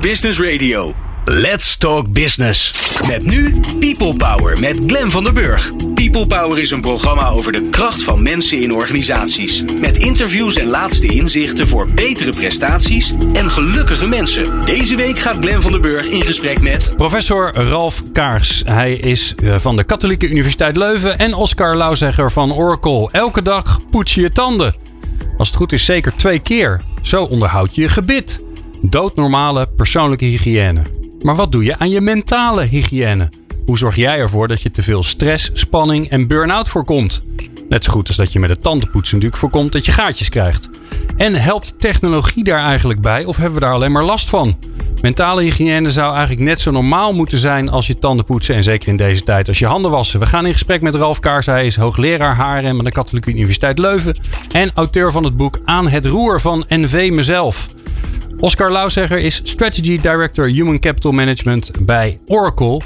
[0.00, 0.94] Business Radio.
[1.24, 2.72] Let's Talk Business.
[3.08, 5.72] Met nu People Power met Glen van der Burg.
[5.94, 9.64] People Power is een programma over de kracht van mensen in organisaties.
[9.80, 14.60] Met interviews en laatste inzichten voor betere prestaties en gelukkige mensen.
[14.64, 16.92] Deze week gaat Glen van der Burg in gesprek met...
[16.96, 18.62] Professor Ralf Kaars.
[18.66, 23.08] Hij is eh, van de Katholieke Universiteit Leuven en Oscar Lauwzegger van Oracle.
[23.12, 24.74] Elke dag poets je je tanden.
[25.38, 26.80] Als het goed is zeker twee keer.
[27.02, 28.44] Zo onderhoud je je gebit.
[28.90, 30.82] Doodnormale persoonlijke hygiëne.
[31.20, 33.28] Maar wat doe je aan je mentale hygiëne?
[33.64, 37.22] Hoe zorg jij ervoor dat je te veel stress, spanning en burn-out voorkomt?
[37.68, 40.70] Net zo goed als dat je met het tandenpoetsen natuurlijk voorkomt dat je gaatjes krijgt.
[41.16, 44.58] En helpt technologie daar eigenlijk bij of hebben we daar alleen maar last van?
[45.00, 48.54] Mentale hygiëne zou eigenlijk net zo normaal moeten zijn als je tanden poetsen.
[48.54, 50.20] En zeker in deze tijd als je handen wassen.
[50.20, 51.46] We gaan in gesprek met Ralf Kaars.
[51.46, 54.16] Hij is hoogleraar HRM aan de Katholieke Universiteit Leuven.
[54.52, 57.68] En auteur van het boek Aan het Roer van NV Mezelf.
[58.38, 62.80] Oscar Lauwzegger is Strategy Director Human Capital Management bij Oracle.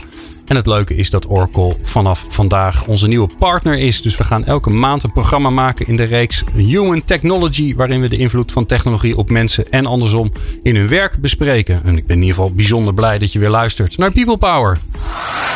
[0.46, 4.02] En het leuke is dat Oracle vanaf vandaag onze nieuwe partner is.
[4.02, 7.74] Dus we gaan elke maand een programma maken in de reeks Human Technology.
[7.74, 11.80] Waarin we de invloed van technologie op mensen en andersom in hun werk bespreken.
[11.84, 14.78] En ik ben in ieder geval bijzonder blij dat je weer luistert naar People Power.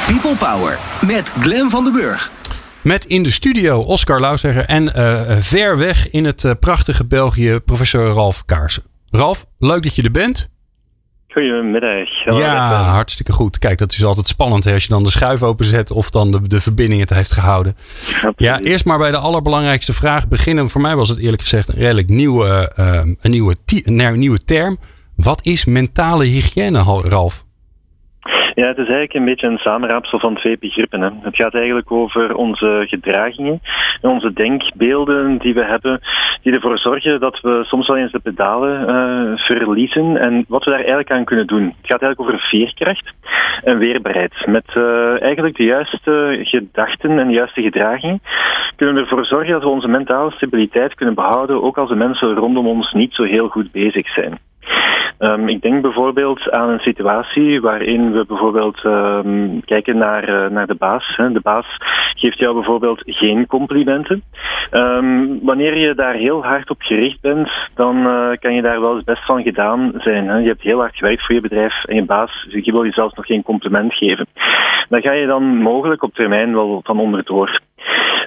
[0.07, 2.33] People Power met Glen van der Burg.
[2.81, 7.61] Met in de studio Oscar Lauwzegger en uh, ver weg in het uh, prachtige België
[7.65, 8.94] professor Ralf Kaarsen.
[9.17, 10.49] Ralf, leuk dat je er bent.
[11.29, 12.25] Goedemiddag.
[12.25, 13.59] Ja, hartstikke goed.
[13.59, 16.49] Kijk, dat is altijd spannend hè, als je dan de schuif openzet of dan de,
[16.49, 17.77] de verbinding het heeft gehouden.
[18.37, 20.71] Ja, eerst maar bij de allerbelangrijkste vraag beginnen.
[20.71, 24.79] Voor mij was het eerlijk gezegd een redelijk nieuwe, uh, een nieuwe, een nieuwe term.
[25.17, 27.44] Wat is mentale hygiëne, Ralf?
[28.55, 31.01] Ja, het is eigenlijk een beetje een samenraapsel van twee begrippen.
[31.01, 31.09] Hè.
[31.23, 33.61] Het gaat eigenlijk over onze gedragingen
[34.01, 36.01] en onze denkbeelden die we hebben,
[36.43, 40.71] die ervoor zorgen dat we soms wel eens de pedalen uh, verliezen en wat we
[40.71, 41.65] daar eigenlijk aan kunnen doen.
[41.65, 43.13] Het gaat eigenlijk over veerkracht
[43.65, 44.47] en weerbaarheid.
[44.47, 48.21] Met uh, eigenlijk de juiste gedachten en de juiste gedragingen
[48.77, 52.35] kunnen we ervoor zorgen dat we onze mentale stabiliteit kunnen behouden, ook als de mensen
[52.35, 54.39] rondom ons niet zo heel goed bezig zijn.
[55.19, 60.67] Um, ik denk bijvoorbeeld aan een situatie waarin we bijvoorbeeld um, kijken naar, uh, naar
[60.67, 61.17] de baas.
[61.17, 61.33] Hè.
[61.33, 61.67] De baas
[62.15, 64.23] geeft jou bijvoorbeeld geen complimenten.
[64.73, 68.95] Um, wanneer je daar heel hard op gericht bent, dan uh, kan je daar wel
[68.95, 70.29] eens best van gedaan zijn.
[70.29, 70.37] Hè.
[70.39, 73.15] Je hebt heel hard gewerkt voor je bedrijf en je baas je wil je zelfs
[73.15, 74.27] nog geen compliment geven.
[74.89, 77.61] Daar ga je dan mogelijk op termijn wel van onderdoor.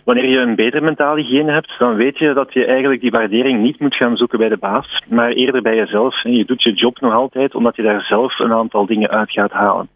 [0.03, 3.61] Wanneer je een betere mentale hygiëne hebt, dan weet je dat je eigenlijk die waardering
[3.61, 6.23] niet moet gaan zoeken bij de baas, maar eerder bij jezelf.
[6.23, 9.31] En je doet je job nog altijd omdat je daar zelf een aantal dingen uit
[9.31, 9.89] gaat halen.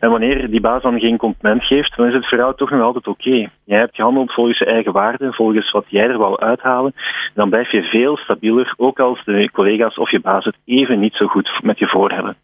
[0.00, 2.82] En wanneer die baas dan geen compliment geeft, dan is het voor jou toch nog
[2.82, 3.28] altijd oké.
[3.28, 3.50] Okay.
[3.64, 6.94] Jij hebt gehandeld volgens je eigen waarden, volgens wat jij er wou uithalen.
[7.34, 11.14] Dan blijf je veel stabieler, ook als de collega's of je baas het even niet
[11.14, 12.36] zo goed met je voor hebben.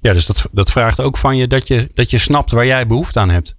[0.00, 2.86] Ja, dus dat, dat vraagt ook van je dat, je dat je snapt waar jij
[2.86, 3.54] behoefte aan hebt.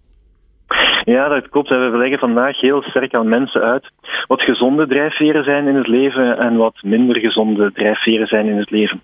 [1.05, 1.69] Ja, dat klopt.
[1.69, 3.91] We leggen vandaag heel sterk aan mensen uit
[4.27, 8.69] wat gezonde drijfveren zijn in het leven en wat minder gezonde drijfveren zijn in het
[8.69, 9.01] leven.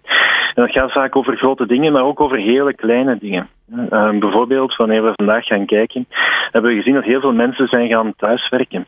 [0.53, 3.49] En dat gaat vaak over grote dingen, maar ook over hele kleine dingen.
[3.75, 6.07] Uh, bijvoorbeeld, wanneer we vandaag gaan kijken,
[6.51, 8.85] hebben we gezien dat heel veel mensen zijn gaan thuiswerken.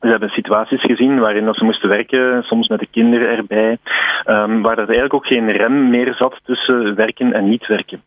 [0.00, 3.78] We hebben situaties gezien waarin ze moesten werken, soms met de kinderen erbij,
[4.26, 8.02] um, waar er eigenlijk ook geen rem meer zat tussen werken en niet werken.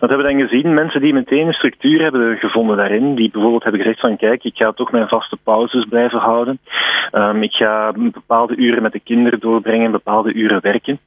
[0.00, 0.74] Wat hebben we dan gezien?
[0.74, 4.56] Mensen die meteen een structuur hebben gevonden daarin, die bijvoorbeeld hebben gezegd van kijk, ik
[4.56, 6.58] ga toch mijn vaste pauzes blijven houden.
[7.12, 10.98] Um, ik ga bepaalde uren met de kinderen doorbrengen, bepaalde uren werken.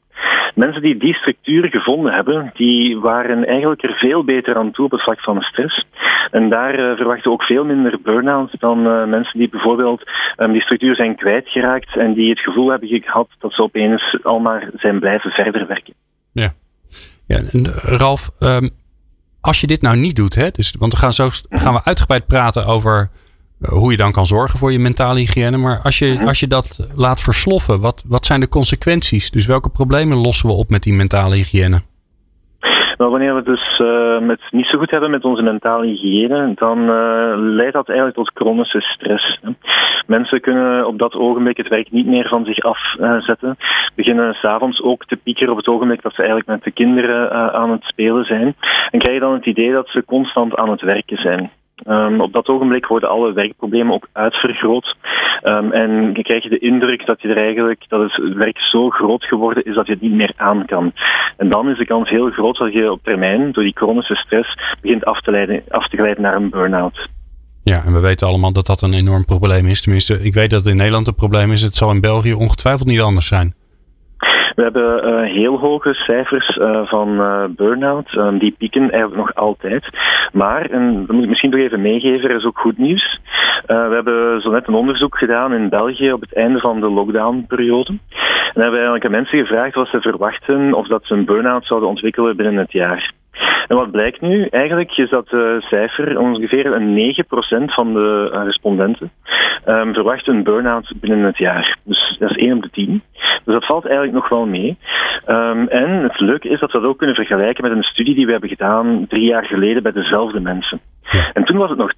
[0.56, 4.91] Mensen die die structuur gevonden hebben, die waren eigenlijk er veel beter aan toe op
[4.91, 5.86] het vlak van stress.
[6.31, 10.03] En daar uh, verwachten we ook veel minder burn-out dan uh, mensen die bijvoorbeeld
[10.38, 14.40] um, die structuur zijn kwijtgeraakt en die het gevoel hebben gehad dat ze opeens al
[14.40, 15.94] maar zijn blijven verder werken.
[17.28, 17.42] Ja.
[17.52, 18.70] En Ralf, um,
[19.42, 22.28] als je dit nou niet doet, hè, dus, want we gaan zo gaan we uitgebreid
[22.28, 23.10] praten over
[23.62, 25.58] uh, hoe je dan kan zorgen voor je mentale hygiëne.
[25.58, 29.32] Maar als je, als je dat laat versloffen, wat, wat zijn de consequenties?
[29.32, 31.82] Dus welke problemen lossen we op met die mentale hygiëne?
[32.97, 36.80] Nou, wanneer we dus uh, het niet zo goed hebben met onze mentale hygiëne, dan
[36.80, 39.39] uh, leidt dat eigenlijk tot chronische stress.
[39.42, 39.50] Hè.
[40.07, 43.57] Mensen kunnen op dat ogenblik het werk niet meer van zich afzetten.
[43.95, 47.48] Beginnen s'avonds ook te piekeren op het ogenblik dat ze eigenlijk met de kinderen uh,
[47.48, 48.56] aan het spelen zijn.
[48.92, 51.51] En krijg je dan het idee dat ze constant aan het werken zijn.
[51.85, 54.95] Um, op dat ogenblik worden alle werkproblemen ook uitvergroot.
[55.44, 59.65] Um, en je de indruk dat je er eigenlijk, dat het werk zo groot geworden
[59.65, 60.91] is dat je het niet meer aan kan.
[61.38, 64.57] En dan is de kans heel groot dat je op termijn, door die chronische stress,
[64.81, 67.09] begint af te, leiden, af te glijden naar een burn-out.
[67.63, 69.81] Ja, en we weten allemaal dat dat een enorm probleem is.
[69.81, 71.62] Tenminste, ik weet dat het in Nederland een probleem is.
[71.62, 73.56] Het zal in België ongetwijfeld niet anders zijn.
[74.57, 77.18] We hebben heel hoge cijfers van
[77.56, 78.15] burn-out.
[78.15, 79.89] Ehm, die pieken eigenlijk nog altijd.
[80.33, 83.19] Maar, en dat moet ik misschien nog even meegeven, er is ook goed nieuws.
[83.65, 87.92] we hebben zo net een onderzoek gedaan in België op het einde van de lockdownperiode.
[88.57, 91.65] En hebben we eigenlijk aan mensen gevraagd wat ze verwachten of dat ze een burn-out
[91.65, 93.12] zouden ontwikkelen binnen het jaar.
[93.68, 94.45] En wat blijkt nu?
[94.45, 99.12] Eigenlijk is dat uh, cijfer ongeveer een 9% van de uh, respondenten
[99.68, 101.78] um, verwacht een burn-out binnen het jaar.
[101.84, 103.04] Dus dat is 1 op de 10.
[103.13, 104.78] Dus dat valt eigenlijk nog wel mee.
[105.28, 108.25] Um, en het leuke is dat we dat ook kunnen vergelijken met een studie die
[108.25, 110.80] we hebben gedaan drie jaar geleden bij dezelfde mensen.
[111.01, 111.31] Ja.
[111.34, 111.98] En toen was het nog 12%.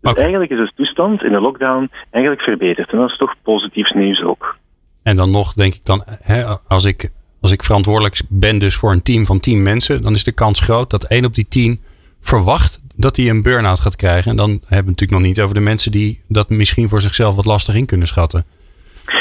[0.00, 2.90] Dus eigenlijk is de toestand in de lockdown eigenlijk verbeterd.
[2.92, 4.56] En dat is toch positief nieuws ook.
[5.02, 7.10] En dan nog denk ik dan, hè, als ik
[7.40, 10.60] als ik verantwoordelijk ben dus voor een team van 10 mensen, dan is de kans
[10.60, 11.80] groot dat één op die 10
[12.20, 14.30] verwacht dat hij een burn-out gaat krijgen.
[14.30, 17.00] En dan hebben we het natuurlijk nog niet over de mensen die dat misschien voor
[17.00, 18.44] zichzelf wat lastig in kunnen schatten.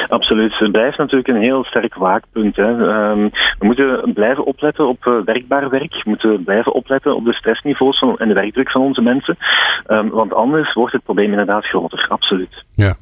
[0.07, 0.57] Absoluut.
[0.57, 2.56] Het blijft natuurlijk een heel sterk waakpunt.
[2.56, 2.69] Hè.
[2.69, 3.30] Um,
[3.60, 5.94] we moeten blijven opletten op uh, werkbaar werk.
[5.94, 9.38] We moeten blijven opletten op de stressniveaus van, en de werkdruk van onze mensen.
[9.88, 12.06] Um, want anders wordt het probleem inderdaad groter.
[12.10, 12.63] Absoluut.
[12.75, 12.95] Ja.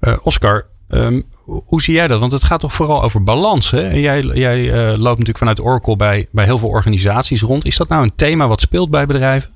[0.00, 2.20] Uh, Oscar, um, hoe zie jij dat?
[2.20, 3.70] Want het gaat toch vooral over balans.
[3.70, 3.90] Hè?
[3.90, 7.64] Jij, jij uh, loopt natuurlijk vanuit Oracle bij, bij heel veel organisaties rond.
[7.64, 9.50] Is dat nou een thema wat speelt bij bedrijven?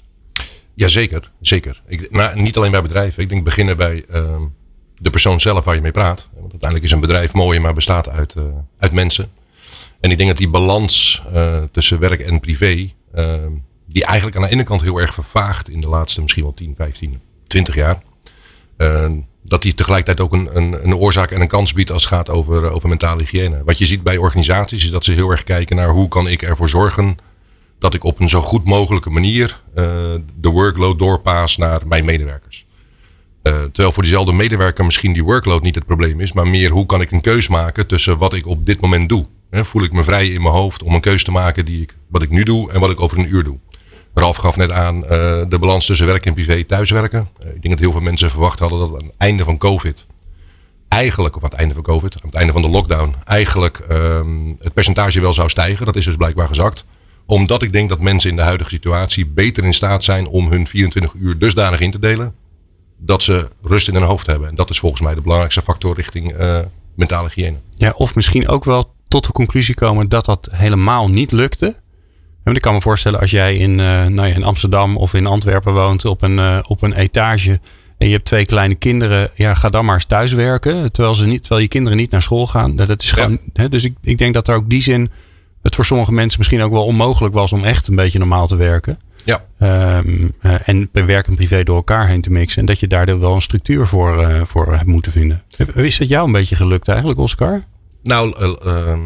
[0.74, 1.82] Jazeker, zeker.
[1.86, 3.22] Ik, maar niet alleen bij bedrijven.
[3.22, 4.36] Ik denk beginnen bij uh,
[4.98, 6.28] de persoon zelf waar je mee praat.
[6.32, 8.44] Want uiteindelijk is een bedrijf mooi, maar bestaat uit, uh,
[8.78, 9.30] uit mensen.
[10.00, 13.50] En ik denk dat die balans uh, tussen werk en privé, ehm,
[13.86, 16.74] die eigenlijk aan de ene kant heel erg vervaagt in de laatste misschien wel 10,
[16.76, 18.02] 15, 20 jaar.
[19.52, 22.30] Dat die tegelijkertijd ook een, een, een, oorzaak en een kans biedt als het gaat
[22.30, 23.62] over, over mentale hygiëne.
[23.64, 26.42] Wat je ziet bij organisaties is dat ze heel erg kijken naar hoe kan ik
[26.42, 27.16] ervoor zorgen
[27.78, 29.84] dat ik op een zo goed mogelijke manier uh,
[30.40, 32.66] de workload doorpaas naar mijn medewerkers.
[33.42, 36.86] Uh, terwijl voor diezelfde medewerker misschien die workload niet het probleem is, maar meer hoe
[36.86, 39.26] kan ik een keus maken tussen wat ik op dit moment doe.
[39.50, 42.22] Voel ik me vrij in mijn hoofd om een keus te maken die ik, wat
[42.22, 43.58] ik nu doe en wat ik over een uur doe.
[44.14, 45.08] Ralf gaf net aan uh,
[45.48, 47.28] de balans tussen werk en privé thuiswerken.
[47.40, 50.06] Uh, ik denk dat heel veel mensen verwacht hadden dat aan het einde van COVID,
[50.88, 54.56] eigenlijk, of aan het einde van COVID, aan het einde van de lockdown, eigenlijk um,
[54.60, 55.86] het percentage wel zou stijgen.
[55.86, 56.84] Dat is dus blijkbaar gezakt.
[57.26, 60.66] Omdat ik denk dat mensen in de huidige situatie beter in staat zijn om hun
[60.66, 62.34] 24 uur dusdanig in te delen.
[62.96, 64.48] Dat ze rust in hun hoofd hebben.
[64.48, 66.58] En dat is volgens mij de belangrijkste factor richting uh,
[66.94, 67.56] mentale hygiëne.
[67.74, 71.81] Ja, of misschien ook wel tot de conclusie komen dat dat helemaal niet lukte.
[72.44, 75.26] En ik kan me voorstellen als jij in, uh, nou ja, in Amsterdam of in
[75.26, 77.60] Antwerpen woont op een, uh, op een etage
[77.98, 80.92] en je hebt twee kleine kinderen, ja, ga dan maar eens thuiswerken.
[80.92, 82.76] Terwijl, ze niet, terwijl je kinderen niet naar school gaan.
[82.76, 85.10] Dat is gewoon, hè, dus ik, ik denk dat er ook die zin
[85.62, 88.56] het voor sommige mensen misschien ook wel onmogelijk was om echt een beetje normaal te
[88.56, 88.98] werken.
[89.24, 89.44] Ja.
[89.98, 92.60] Um, uh, en werk en privé door elkaar heen te mixen.
[92.60, 95.42] En dat je daar wel een structuur voor, uh, voor hebt moeten vinden.
[95.74, 97.64] Is dat jou een beetje gelukt eigenlijk, Oscar?
[98.02, 98.34] Nou,
[98.66, 98.98] uh,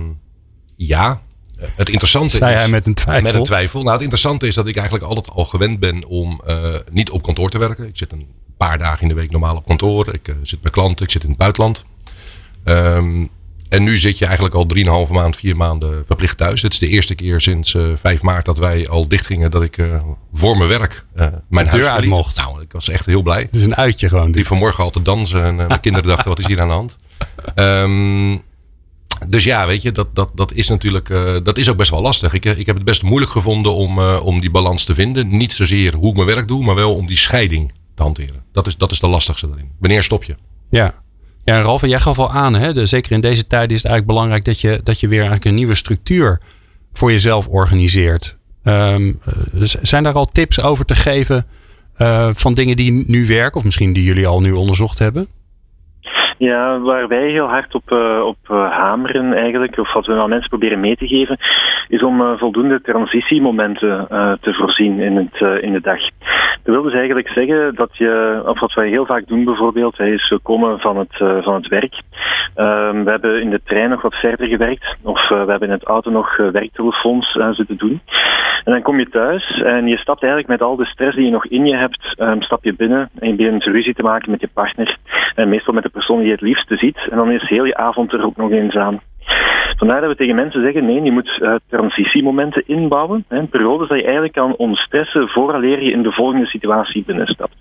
[0.76, 1.20] ja.
[1.58, 3.22] Het interessante Zei is, hij met een twijfel?
[3.22, 3.80] Met een twijfel.
[3.80, 6.56] Nou, het interessante is dat ik eigenlijk altijd al gewend ben om uh,
[6.92, 7.86] niet op kantoor te werken.
[7.86, 8.26] Ik zit een
[8.56, 10.14] paar dagen in de week normaal op kantoor.
[10.14, 11.84] Ik uh, zit bij klanten, ik zit in het buitenland.
[12.64, 13.30] Um,
[13.68, 14.66] en nu zit je eigenlijk al
[15.06, 16.62] 3,5 maand, 4 maanden verplicht thuis.
[16.62, 19.62] Het is de eerste keer sinds uh, 5 maart dat wij al dicht gingen dat
[19.62, 19.78] ik
[20.32, 21.04] voor mijn werk
[21.48, 22.36] mijn huis uit mocht.
[22.36, 23.40] Nou, ik was echt heel blij.
[23.40, 24.32] Het is een uitje gewoon.
[24.32, 26.96] Die vanmorgen al te dansen en mijn kinderen dachten wat is hier aan de hand.
[27.54, 28.42] Um,
[29.28, 32.00] dus ja, weet je, dat, dat, dat is natuurlijk uh, dat is ook best wel
[32.00, 32.32] lastig.
[32.32, 35.36] Ik, ik heb het best moeilijk gevonden om, uh, om die balans te vinden.
[35.36, 38.42] Niet zozeer hoe ik mijn werk doe, maar wel om die scheiding te hanteren.
[38.52, 39.70] Dat is, dat is de lastigste erin.
[39.78, 40.36] Wanneer stop je?
[40.70, 40.94] Ja.
[41.44, 44.44] Ja, Ralf, jij gaf al aan, hè, zeker in deze tijd is het eigenlijk belangrijk
[44.44, 46.40] dat je, dat je weer eigenlijk een nieuwe structuur
[46.92, 48.36] voor jezelf organiseert.
[48.62, 49.20] Um,
[49.82, 51.46] zijn daar al tips over te geven
[52.34, 55.28] van dingen die nu werken, of misschien die jullie al nu onderzocht hebben?
[56.38, 60.28] Ja, waar wij heel hard op, uh, op uh, hameren eigenlijk, of wat we aan
[60.28, 61.38] mensen proberen mee te geven,
[61.88, 64.06] is om uh, voldoende transitiemomenten
[64.40, 66.00] te voorzien in, het, in de dag.
[66.62, 70.38] Dat wil dus eigenlijk zeggen dat je, of wat wij heel vaak doen bijvoorbeeld, is
[70.42, 72.00] komen van het, van het werk.
[72.54, 75.84] Ehm, we hebben in de trein nog wat verder gewerkt, of we hebben in het
[75.84, 78.00] auto nog werktelefoons zitten doen.
[78.66, 81.30] En dan kom je thuis en je stapt eigenlijk met al de stress die je
[81.30, 84.40] nog in je hebt, um, stap je binnen en je begint ruzie te maken met
[84.40, 84.96] je partner.
[85.34, 87.08] En meestal met de persoon die je het liefste ziet.
[87.10, 89.00] En dan is heel je avond er ook nog eens aan.
[89.76, 93.24] Vandaar dat we tegen mensen zeggen, nee, je moet uh, transitiemomenten inbouwen.
[93.28, 97.56] Hè, periodes dat je eigenlijk kan ontstressen vooraleer je in de volgende situatie binnenstapt.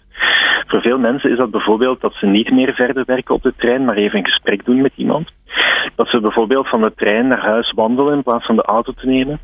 [0.67, 3.85] Voor veel mensen is dat bijvoorbeeld dat ze niet meer verder werken op de trein,
[3.85, 5.31] maar even een gesprek doen met iemand.
[5.95, 9.07] Dat ze bijvoorbeeld van de trein naar huis wandelen in plaats van de auto te
[9.07, 9.39] nemen.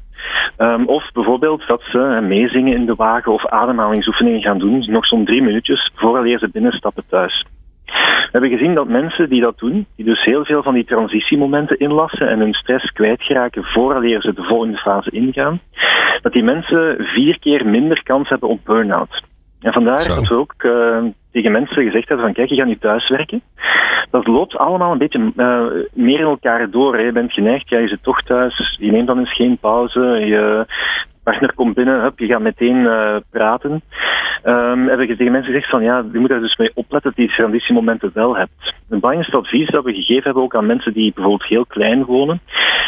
[0.58, 5.06] Um, of bijvoorbeeld dat ze uh, meezingen in de wagen of ademhalingsoefeningen gaan doen, nog
[5.06, 7.46] zo'n drie minuutjes vooraleer ze binnenstappen thuis.
[8.32, 12.30] Hebben gezien dat mensen die dat doen, die dus heel veel van die transitiemomenten inlassen
[12.30, 15.60] en hun stress kwijtgeraken vooraleer ze de volgende fase ingaan,
[16.22, 19.22] dat die mensen vier keer minder kans hebben op burn-out.
[19.62, 20.16] En vandaar Zo.
[20.16, 20.98] dat we ook eh,
[21.32, 23.42] tegen mensen gezegd hebben van kijk, je gaat nu thuiswerken.
[24.12, 26.96] Dat loopt allemaal een beetje eh, meer in elkaar door.
[26.96, 27.02] hè.
[27.02, 30.66] Je bent geneigd, ja, je zit toch thuis, je neemt dan eens geen pauze, je
[31.32, 33.82] partner komt binnen, je gaat meteen eh, praten.
[34.44, 37.26] Ehm hebben tegen mensen gezegd van ja, je moet er dus mee opletten dat je
[37.28, 38.76] die transitiemomenten wel hebt.
[38.90, 42.42] Het belangrijkste advies dat we gegeven hebben ook aan mensen die bijvoorbeeld heel klein wonen,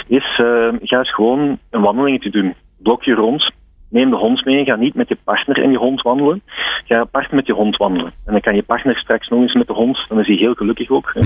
[0.07, 2.55] is eh, ga eens gewoon een wandelingetje doen.
[2.77, 3.51] Blok je rond,
[3.93, 6.41] neem de hond mee, ga niet met je partner en je hond wandelen.
[6.85, 8.13] Ga apart met je hond wandelen.
[8.25, 10.53] En dan kan je partner straks nog eens met de hond, dan is hij heel
[10.53, 11.13] gelukkig ook.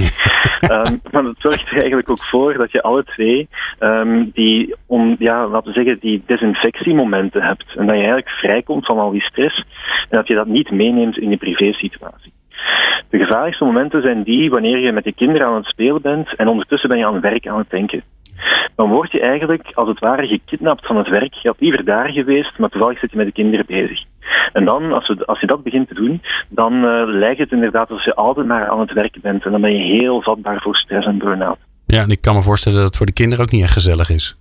[0.59, 3.47] Ehm, maar dat zorgt er eigenlijk ook voor dat je alle twee
[3.79, 7.65] ehm, die, om, ja, laten we zeggen, die desinfectiemomenten hebt.
[7.75, 9.63] En dat je eigenlijk vrijkomt van al die stress
[10.09, 12.33] en dat je dat niet meeneemt in je privésituatie.
[13.09, 16.47] De gevaarlijkste momenten zijn die wanneer je met je kinderen aan het spelen bent en
[16.47, 18.03] ondertussen ben je aan het werk aan het denken.
[18.75, 21.33] Dan word je eigenlijk als het ware gekidnapt van het werk.
[21.33, 24.03] Je had liever daar geweest, maar toevallig zit je met de kinderen bezig.
[24.53, 28.05] En dan, als, als je dat begint te doen, dan eh, lijkt het inderdaad alsof
[28.05, 29.45] je altijd maar aan het werken bent.
[29.45, 31.57] En dan ben je heel vatbaar voor stress en burn-out.
[31.85, 34.09] Ja, en ik kan me voorstellen dat het voor de kinderen ook niet echt gezellig
[34.09, 34.37] is.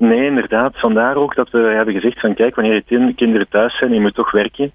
[0.00, 0.78] Nee, inderdaad.
[0.78, 4.14] Vandaar ook dat we hebben gezegd van kijk, wanneer je kinderen thuis zijn je moet
[4.14, 4.72] toch werken.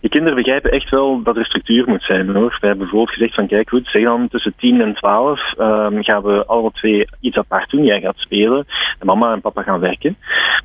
[0.00, 2.56] Je kinderen begrijpen echt wel dat er structuur moet zijn hoor.
[2.60, 6.22] We hebben bijvoorbeeld gezegd van kijk goed, zeg dan tussen 10 en 12 ehm, gaan
[6.22, 7.84] we alle twee iets apart doen.
[7.84, 8.66] Jij gaat spelen
[8.98, 10.16] en mama en papa gaan werken.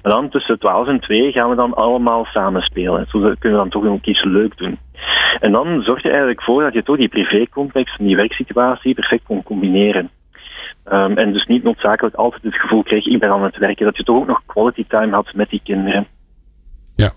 [0.02, 3.06] Maar dan tussen 12 en 2 gaan we dan allemaal samen spelen.
[3.10, 4.80] Zo kunnen we dan toch ook iets leuk doen.
[5.40, 9.24] En dan zorg je eigenlijk voor dat je toch die privécontext en die werksituatie perfect
[9.24, 10.10] kon combineren.
[10.84, 13.98] Ehm, en dus niet noodzakelijk altijd het gevoel kreeg, ik ben aan het werken, dat
[13.98, 16.08] je toch ook nog quality time had met die kinderen.
[16.96, 17.12] Ja,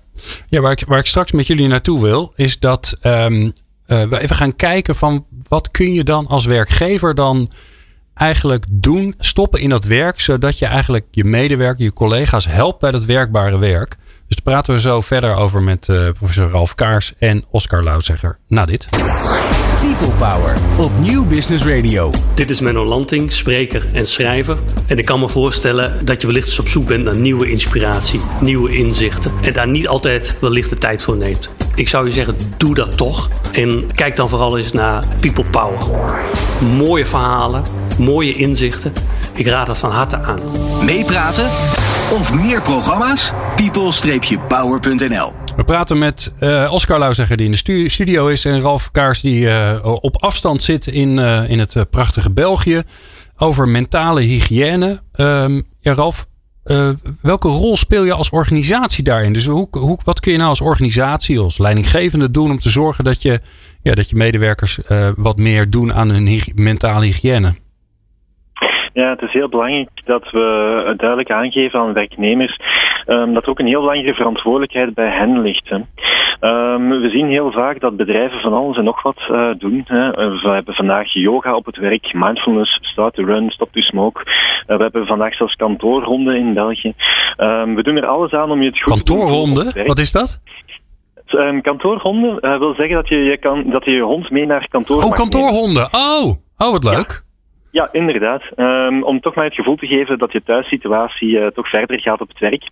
[0.49, 3.51] ja waar, ik, ik straks met jullie naartoe wil, is dat ehm,
[3.87, 7.51] eh, we even gaan kijken van wat kun je dan als werkgever dan
[8.15, 12.91] eigenlijk doen, stoppen in dat werk, zodat je eigenlijk je medewerker, je collega's helpt bij
[12.91, 13.97] dat werkbare werk.
[14.27, 18.39] Dus daar praten we zo verder over met eh, professor Ralf Kaars en Oscar Loudzegger
[18.49, 18.89] na dit.
[19.99, 22.13] People Power op Nieuw Business Radio.
[22.35, 24.59] Dit is Menno Lanting, spreker en schrijver.
[24.87, 28.21] En ik kan me voorstellen dat je wellicht eens op zoek bent naar nieuwe inspiratie,
[28.41, 29.33] nieuwe inzichten.
[29.43, 31.49] En daar niet altijd wellicht de tijd voor neemt.
[31.75, 33.31] Ik zou je zeggen, doe dat toch.
[33.53, 35.79] En kijk dan vooral eens naar People Power.
[36.77, 37.63] Mooie verhalen,
[37.99, 38.93] mooie inzichten.
[39.35, 40.41] Ik raad het van harte aan.
[40.85, 41.51] Meepraten
[42.13, 43.33] of meer programma's?
[43.55, 48.91] people-power.nl We praten met eh, Oscar Loudzegger die in de stu- studio is en Ralf
[48.91, 52.83] Kaars die eh, op afstand zit in, eh, in het prachtige België
[53.37, 55.03] over mentale hygiëne.
[55.81, 56.27] Ja, Ralf,
[57.21, 59.33] welke rol speel je als organisatie daarin?
[59.33, 63.05] Dus hoe, hoe, wat kun je nou als organisatie, als leidinggevende doen om te zorgen
[63.05, 63.41] dat je,
[63.83, 64.79] ja, dat je medewerkers
[65.17, 67.55] wat meer doen aan hun mentale hygiëne?
[68.95, 72.61] Ja, het is heel belangrijk dat we duidelijk aangeven aan werknemers
[73.07, 75.69] ehm, dat er ook een heel belangrijke verantwoordelijkheid bij hen ligt.
[75.69, 75.79] Hè.
[76.41, 79.83] Ehm, we zien heel vaak dat bedrijven van alles en nog wat eh, doen.
[79.87, 80.11] Hè.
[80.11, 84.21] Eh, We hebben vandaag yoga op het werk, mindfulness, start to run, stop to smoke.
[84.67, 86.93] Eh, we hebben vandaag zelfs kantoorhonden in België.
[87.37, 89.87] Ehm, we doen er alles aan om je het goed te doen werk.
[89.87, 90.41] wat is dat?
[91.27, 95.03] Ehm, kantoorhonden wil zeggen dat je je, kan, dat je je hond mee naar kantoor
[95.03, 95.89] Oh, kantoorhonden.
[95.93, 96.25] Oh,
[96.57, 97.11] oh wat leuk.
[97.11, 97.34] Ja,
[97.93, 98.43] inderdaad.
[98.55, 102.21] Ehm, om toch maar het gevoel te geven dat je thuissituatie eh, toch verder gaat
[102.21, 102.69] op het werk.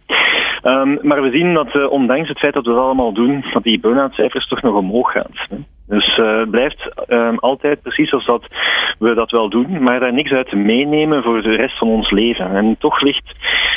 [0.62, 3.62] Ehm, maar we zien dat eh, ondanks het feit dat we dat allemaal doen, dat
[3.62, 5.30] die burn-out cijfers toch nog omhoog gaan.
[5.48, 5.56] hè.
[5.92, 8.46] Dus eh, het blijft ehm, altijd precies zoals dat
[8.98, 12.56] we dat wel doen, maar daar niks uit meenemen voor de rest van ons leven.
[12.56, 13.32] En toch ligt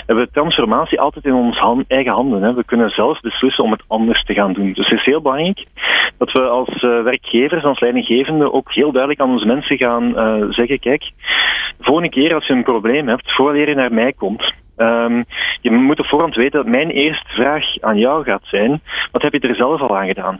[0.05, 2.41] hebben we transformatie altijd in han- eigen handen.
[2.41, 2.53] Hè.
[2.53, 4.73] We kunnen zelf beslissen om het anders te gaan doen.
[4.73, 5.65] Dus het is heel belangrijk
[6.17, 10.43] dat we als eh, werkgevers, als leidinggevenden ook heel duidelijk aan onze mensen gaan eh,
[10.49, 11.01] zeggen, kijk,
[11.77, 15.23] de volgende keer als je een probleem hebt, voordat je naar mij komt, ehm,
[15.61, 18.81] je moet op voorhand weten dat mijn eerste vraag aan jou gaat zijn,
[19.11, 20.39] wat heb je er zelf al aan gedaan?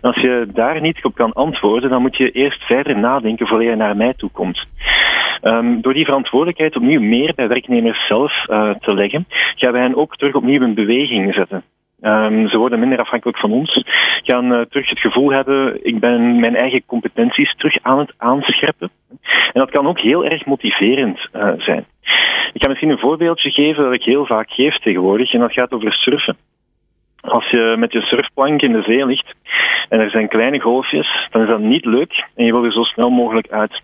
[0.00, 3.76] Als je daar niet op kan antwoorden, dan moet je eerst verder nadenken voordat je
[3.76, 4.66] naar mij toe komt.
[5.40, 9.26] Ehm, door die verantwoordelijkheid opnieuw meer bij werknemers zelf eh, te leggen,
[9.56, 11.62] gaan wij hen ook terug opnieuw in beweging zetten.
[12.00, 13.82] Ehm, ze worden minder afhankelijk van ons,
[14.22, 18.90] gaan eh, terug het gevoel hebben, ik ben mijn eigen competenties terug aan het aanscherpen.
[19.22, 21.86] En dat kan ook heel erg motiverend eh, zijn.
[22.52, 25.72] Ik ga misschien een voorbeeldje geven dat ik heel vaak geef tegenwoordig, en dat gaat
[25.72, 26.36] over surfen.
[27.24, 29.34] Als je met je surfplank in de zee ligt
[29.88, 32.82] en er zijn kleine golfjes, dan is dat niet leuk en je wil er zo
[32.82, 33.82] snel mogelijk uit.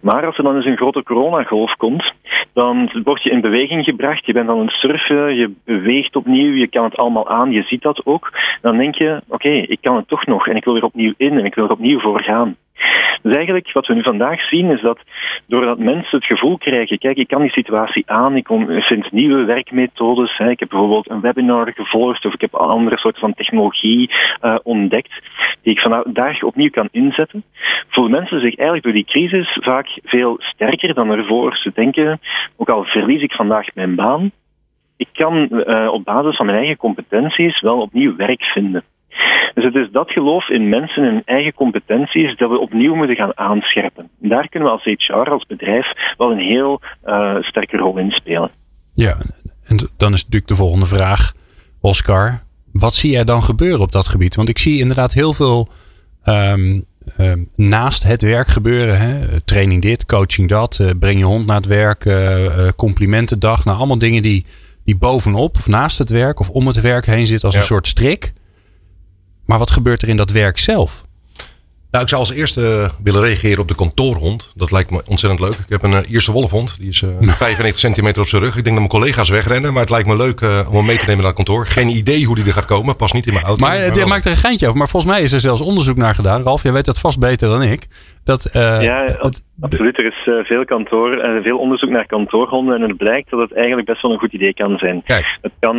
[0.00, 2.12] Maar als er dan eens een grote coronagolf komt,
[2.52, 6.66] dan word je in beweging gebracht, je bent aan het surfen, je beweegt opnieuw, je
[6.66, 8.32] kan het allemaal aan, je ziet dat ook.
[8.60, 11.38] Dan denk je, oké, ik kan het toch nog en ik wil er opnieuw in
[11.38, 12.56] en ik wil er opnieuw voor gaan.
[13.22, 14.98] Dus eigenlijk wat we nu vandaag zien is dat
[15.46, 20.36] doordat mensen het gevoel krijgen, kijk, ik kan die situatie aan, ik vind nieuwe werkmethodes,
[20.36, 24.10] hè, ik heb bijvoorbeeld een webinar gevolgd of ik heb andere soorten van technologie
[24.42, 25.12] uh, ontdekt,
[25.62, 27.44] die ik vandaag opnieuw kan inzetten,
[27.88, 31.56] voelen mensen zich eigenlijk door die crisis vaak veel sterker dan ervoor.
[31.56, 32.20] Ze denken,
[32.56, 34.30] ook al verlies ik vandaag mijn baan,
[34.96, 38.84] ik kan uh, op basis van mijn eigen competenties wel opnieuw werk vinden.
[39.54, 43.38] Dus het is dat geloof in mensen en eigen competenties dat we opnieuw moeten gaan
[43.38, 44.08] aanscherpen.
[44.18, 48.50] daar kunnen we als HR, als bedrijf, wel een heel uh, sterke rol in spelen.
[48.92, 49.16] Ja,
[49.64, 51.32] en dan is natuurlijk de volgende vraag,
[51.80, 52.42] Oscar.
[52.72, 54.34] Wat zie jij dan gebeuren op dat gebied?
[54.34, 55.68] Want ik zie inderdaad heel veel
[56.24, 56.84] um,
[57.18, 58.98] um, naast het werk gebeuren.
[58.98, 59.40] Hè?
[59.40, 63.64] Training dit, coaching dat, uh, breng je hond naar het werk, uh, complimentendag.
[63.64, 64.46] Nou, allemaal dingen die,
[64.84, 67.86] die bovenop of naast het werk of om het werk heen zitten als een soort
[67.86, 68.32] strik.
[69.44, 71.04] Maar wat gebeurt er in dat werk zelf?
[71.92, 74.52] Nou, ik zou als eerste willen reageren op de kantoorhond.
[74.54, 75.58] Dat lijkt me ontzettend leuk.
[75.58, 76.76] Ik heb een uh, Ierse wolfhond.
[76.78, 78.56] Die is uh, 95 centimeter op zijn rug.
[78.56, 79.72] Ik denk dat mijn collega's wegrennen.
[79.72, 81.66] Maar het lijkt me leuk uh, om hem mee te nemen naar het kantoor.
[81.66, 82.96] Geen idee hoe die er gaat komen.
[82.96, 83.66] Pas niet in mijn auto.
[83.66, 84.78] Maar, maar je maakt er een geintje over.
[84.78, 86.42] Maar volgens mij is er zelfs onderzoek naar gedaan.
[86.42, 87.86] Ralf, jij weet dat vast beter dan ik.
[88.24, 89.98] Dat, uh, ja, het, absoluut.
[89.98, 93.52] Er is uh, veel, kantoor, uh, veel onderzoek naar kantoorhonden en het blijkt dat het
[93.52, 95.02] eigenlijk best wel een goed idee kan zijn.
[95.02, 95.38] Kijk.
[95.40, 95.76] Het kan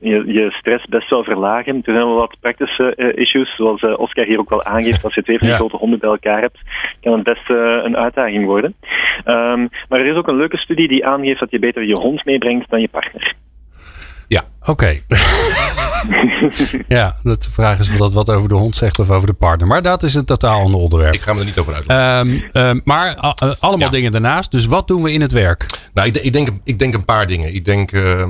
[0.00, 1.74] je, je, stress best wel verlagen.
[1.74, 5.04] Er zijn wel wat praktische issues, zoals Oscar hier ook wel aangeeft.
[5.04, 5.62] Als je twee van die ja.
[5.62, 6.58] grote honden bij elkaar hebt,
[7.00, 7.50] kan het best
[7.84, 8.74] een uitdaging worden.
[9.26, 12.24] Um, maar er is ook een leuke studie die aangeeft dat je beter je hond
[12.24, 13.34] meebrengt dan je partner.
[14.28, 14.44] Ja.
[14.62, 15.00] Oké.
[16.88, 19.68] ja, de vraag is of dat wat over de hond zegt of over de partner.
[19.68, 21.14] Maar dat is een totaal ander onderwerp.
[21.14, 22.28] Ik ga me er niet over uitleggen.
[22.28, 23.92] Um, um, maar uh, allemaal ja.
[23.92, 24.50] dingen daarnaast.
[24.50, 25.66] Dus wat doen we in het werk?
[25.94, 27.54] Nou, ik, ik, denk, ik denk een paar dingen.
[27.54, 27.92] Ik denk...
[27.92, 28.22] Uh,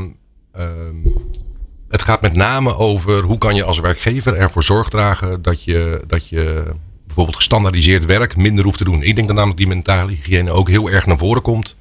[1.89, 6.03] het gaat met name over hoe kan je als werkgever ervoor zorg dragen dat je,
[6.07, 6.65] dat je
[7.07, 9.03] bijvoorbeeld gestandaardiseerd werk minder hoeft te doen.
[9.03, 11.77] Ik denk dat namelijk die mentale hygiëne ook heel erg naar voren komt.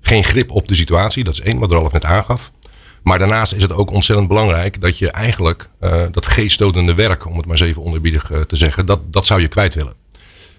[0.00, 2.52] Geen grip op de situatie, dat is één, wat Ralf net aangaf.
[3.08, 7.36] Maar daarnaast is het ook ontzettend belangrijk dat je eigenlijk uh, dat geestdodende werk, om
[7.36, 9.94] het maar eens even onderbiedig uh, te zeggen, dat, dat zou je kwijt willen.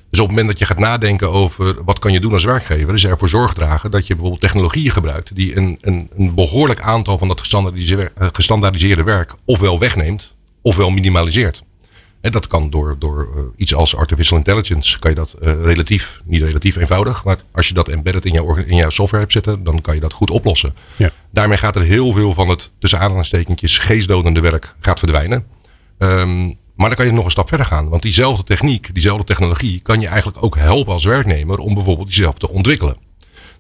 [0.09, 2.93] Dus op het moment dat je gaat nadenken over wat kan je doen als werkgever,
[2.93, 7.17] is ervoor zorg dragen dat je bijvoorbeeld technologieën gebruikt die een, een, een behoorlijk aantal
[7.17, 11.63] van dat gestandaardiseerde, gestandaardiseerde werk ofwel wegneemt ofwel minimaliseert.
[12.21, 16.21] En dat kan door, door uh, iets als artificial intelligence, kan je dat uh, relatief,
[16.25, 19.63] niet relatief eenvoudig, maar als je dat embedded in jouw, in jouw software hebt zitten,
[19.63, 20.75] dan kan je dat goed oplossen.
[20.95, 21.11] Ja.
[21.31, 25.45] Daarmee gaat er heel veel van het tussen aanhalingstekentjes geestdodende werk gaat verdwijnen.
[25.97, 27.89] Um, maar dan kan je nog een stap verder gaan.
[27.89, 32.37] Want diezelfde techniek, diezelfde technologie kan je eigenlijk ook helpen als werknemer om bijvoorbeeld jezelf
[32.37, 32.97] te ontwikkelen.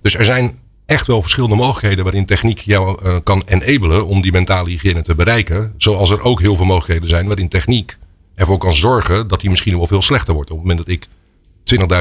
[0.01, 4.31] Dus er zijn echt wel verschillende mogelijkheden waarin techniek jou uh, kan enablen om die
[4.31, 5.73] mentale hygiëne te bereiken.
[5.77, 7.97] Zoals er ook heel veel mogelijkheden zijn waarin techniek
[8.39, 10.51] ervoor kan zorgen dat die misschien wel veel slechter wordt.
[10.51, 11.07] Op het moment dat ik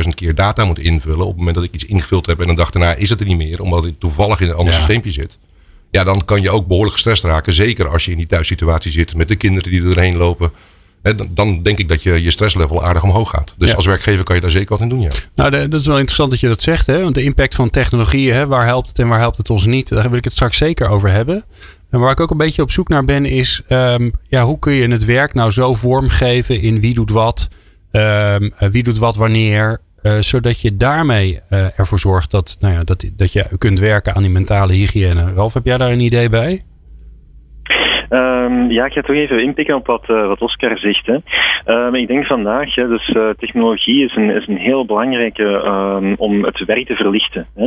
[0.04, 2.54] 20.000 keer data moet invullen, op het moment dat ik iets ingevuld heb en een
[2.54, 4.78] dag daarna is het er niet meer, omdat het toevallig in een ander ja.
[4.78, 5.38] systeempje zit.
[5.90, 7.52] Ja, dan kan je ook behoorlijk gestrest raken.
[7.52, 10.50] Zeker als je in die thuissituatie zit met de kinderen die er doorheen lopen.
[11.28, 13.54] Dan denk ik dat je, je stresslevel aardig omhoog gaat.
[13.56, 13.74] Dus ja.
[13.74, 15.00] als werkgever kan je daar zeker wat in doen.
[15.00, 15.10] Ja.
[15.34, 16.86] Nou, de, dat is wel interessant dat je dat zegt.
[16.86, 17.02] Hè?
[17.02, 18.46] Want de impact van technologieën, hè?
[18.46, 19.88] waar helpt het en waar helpt het ons niet?
[19.88, 21.44] Daar wil ik het straks zeker over hebben.
[21.90, 24.72] En waar ik ook een beetje op zoek naar ben, is um, ja, hoe kun
[24.72, 27.48] je het werk nou zo vormgeven in wie doet wat,
[27.92, 32.84] um, wie doet wat wanneer, uh, zodat je daarmee uh, ervoor zorgt dat, nou ja,
[32.84, 35.32] dat, dat je kunt werken aan die mentale hygiëne.
[35.32, 36.62] Ralf, heb jij daar een idee bij?
[38.10, 41.06] Um, ja, ik ga toch even inpikken op wat, uh, wat Oscar zegt.
[41.06, 41.16] Hè.
[41.86, 46.14] Um, ik denk vandaag, hè, dus uh, technologie is een, is een heel belangrijke um,
[46.18, 47.46] om het werk te verlichten.
[47.54, 47.66] Hè.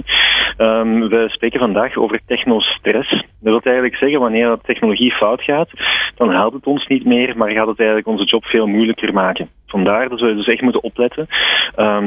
[1.07, 3.09] we spreken vandaag over technostress.
[3.09, 5.69] Dat wil eigenlijk zeggen, wanneer technologie fout gaat,
[6.15, 9.49] dan helpt het ons niet meer, maar gaat het eigenlijk onze job veel moeilijker maken.
[9.67, 11.27] Vandaar dat we dus echt moeten opletten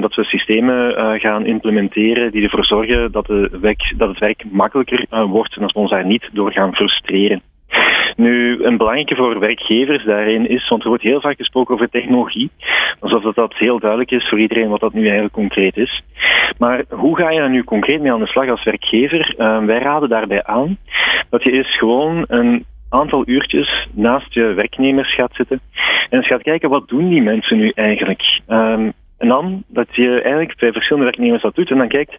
[0.01, 5.07] dat we systemen uh, gaan implementeren die ervoor zorgen dat, de dat het werk makkelijker
[5.27, 7.42] wordt en dat we ons daar niet door gaan frustreren.
[8.16, 12.50] Nu, een belangrijke voor werkgevers daarin is, want er wordt heel vaak gesproken over technologie,
[13.00, 16.02] alsof dat, dat heel duidelijk is voor iedereen wat dat nu eigenlijk concreet is.
[16.58, 19.34] Maar hoe ga je er nu concreet mee aan de slag als werkgever?
[19.38, 20.78] Uh, wij raden daarbij aan
[21.30, 25.60] dat je eerst gewoon een aantal uurtjes naast je werknemers gaat zitten
[26.10, 28.40] en eens gaat kijken wat doen die mensen nu eigenlijk.
[28.48, 32.16] Um, en dan dat je eigenlijk bij verschillende werknemers dat doet en dan kijkt,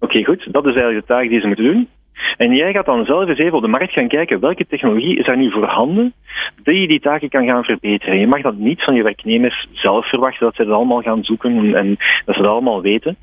[0.00, 1.88] oké goed, dat is eigenlijk de taak die ze moeten doen.
[2.36, 5.26] En jij gaat dan zelf eens even op de markt gaan kijken welke technologie is
[5.26, 6.14] er nu voorhanden
[6.62, 8.18] dat je die taken kan gaan verbeteren.
[8.18, 11.56] Je mag dat niet van je werknemers zelf verwachten dat ze het allemaal gaan zoeken
[11.56, 13.16] en, en dat ze dat allemaal weten.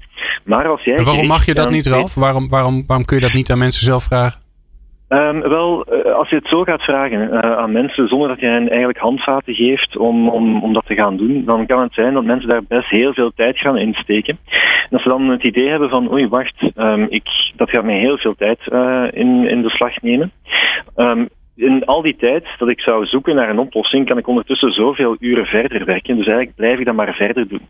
[0.44, 2.16] Maar als jij en waarom mag je dat niet, Ralf?
[2.16, 4.43] Waarom, waarom, waarom kun je dat niet aan mensen zelf vragen?
[5.14, 8.46] Um, wel, uh, als je het zo gaat vragen uh, aan mensen zonder dat je
[8.46, 12.14] hen eigenlijk handvaten geeft om, om, om dat te gaan doen, dan kan het zijn
[12.14, 14.38] dat mensen daar best heel veel tijd gaan insteken.
[14.84, 17.24] En als ze dan het idee hebben van, oei, wacht, um, ik,
[17.56, 20.32] dat gaat mij heel veel tijd uh, in, in beslag nemen.
[20.96, 24.72] Um, in al die tijd dat ik zou zoeken naar een oplossing, kan ik ondertussen
[24.72, 26.16] zoveel uren verder werken.
[26.16, 27.68] Dus eigenlijk blijf ik dat maar verder doen.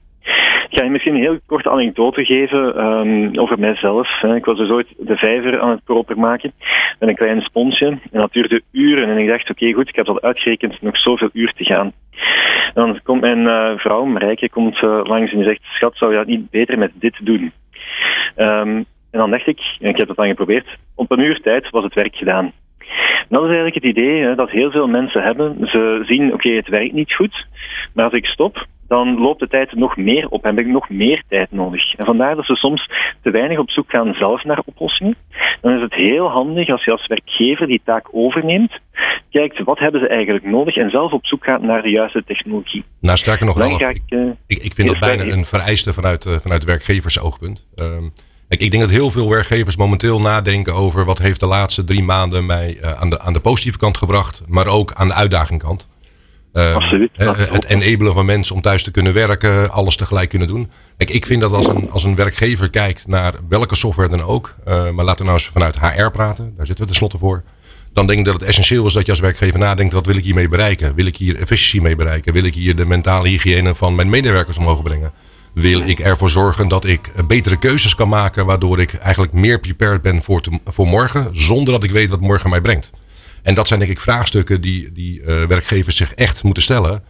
[0.69, 4.23] Ik ga je misschien een heel korte anekdote geven um, over mijzelf.
[4.23, 6.53] Ik was dus ooit de vijver aan het proper maken
[6.99, 7.85] met een klein sponsje.
[7.85, 9.09] En dat duurde uren.
[9.09, 11.91] En ik dacht, oké, goed, ik heb al uitgerekend nog zoveel uur te gaan.
[12.73, 16.27] Dan komt mijn uh, vrouw, Marijke, komt uh, langs en zegt, schat, zou je dat
[16.27, 17.51] niet beter met dit doen?
[18.37, 21.69] Um, en dan dacht ik, en ik heb het dan geprobeerd, op een uur tijd
[21.69, 22.51] was het werk gedaan.
[23.29, 25.57] Dat is eigenlijk het idee hè, dat heel veel mensen hebben.
[25.61, 27.47] Ze zien, oké, okay, het werkt niet goed,
[27.93, 30.89] maar als ik stop, dan loopt de tijd nog meer op en heb ik nog
[30.89, 31.95] meer tijd nodig.
[31.95, 32.89] En vandaar dat ze soms
[33.21, 35.15] te weinig op zoek gaan zelf naar oplossingen.
[35.61, 38.79] Dan is het heel handig als je als werkgever die taak overneemt,
[39.31, 42.83] kijkt wat hebben ze eigenlijk nodig en zelf op zoek gaat naar de juiste technologie.
[42.99, 44.01] Nou, sterker nog, Ralf, ik,
[44.47, 47.67] ik, ik, vind dat bijna een vereiste vanuit, uh, vanuit werkgeversoogpunt.
[47.75, 48.13] Um,
[48.53, 52.03] ik, ik denk dat heel veel werkgevers momenteel nadenken over wat heeft de laatste drie
[52.03, 55.87] maanden mij uh, aan, de, aan de positieve kant gebracht, maar ook aan de uitdagingkant.
[56.53, 57.51] Uh, absoluut, absoluut.
[57.51, 60.71] Het enabelen van mensen om thuis te kunnen werken, alles tegelijk kunnen doen.
[60.97, 64.55] Kijk, ik vind dat als een, als een werkgever kijkt naar welke software dan ook,
[64.67, 67.43] uh, maar laten we nou eens vanuit HR praten, daar zitten we tenslotte voor.
[67.93, 70.23] Dan denk ik dat het essentieel is dat je als werkgever nadenkt, wat wil ik
[70.23, 70.95] hiermee bereiken?
[70.95, 72.33] Wil ik hier efficiëntie mee bereiken?
[72.33, 75.11] Wil ik hier de mentale hygiëne van mijn medewerkers omhoog brengen?
[75.53, 80.01] Wil ik ervoor zorgen dat ik betere keuzes kan maken, waardoor ik eigenlijk meer prepared
[80.01, 82.91] ben voor, te, voor morgen, zonder dat ik weet wat morgen mij brengt.
[83.41, 87.03] En dat zijn denk ik vraagstukken die, die uh, werkgevers zich echt moeten stellen,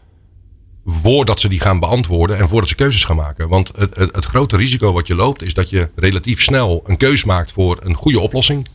[0.86, 3.48] voordat ze die gaan beantwoorden en voordat ze keuzes gaan maken.
[3.48, 7.24] Want het, het, grote risico wat je loopt, is dat je relatief snel een keus
[7.24, 8.68] maakt voor een goede oplossing,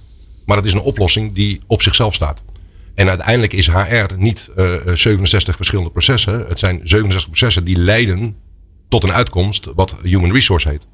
[0.46, 2.42] maar het is een oplossing die op zichzelf staat.
[2.94, 6.46] En uiteindelijk is HR niet uh, 67 verschillende processen.
[6.48, 8.36] Het zijn 67 processen die leiden
[8.88, 10.86] tot een uitkomst wat human resource heet.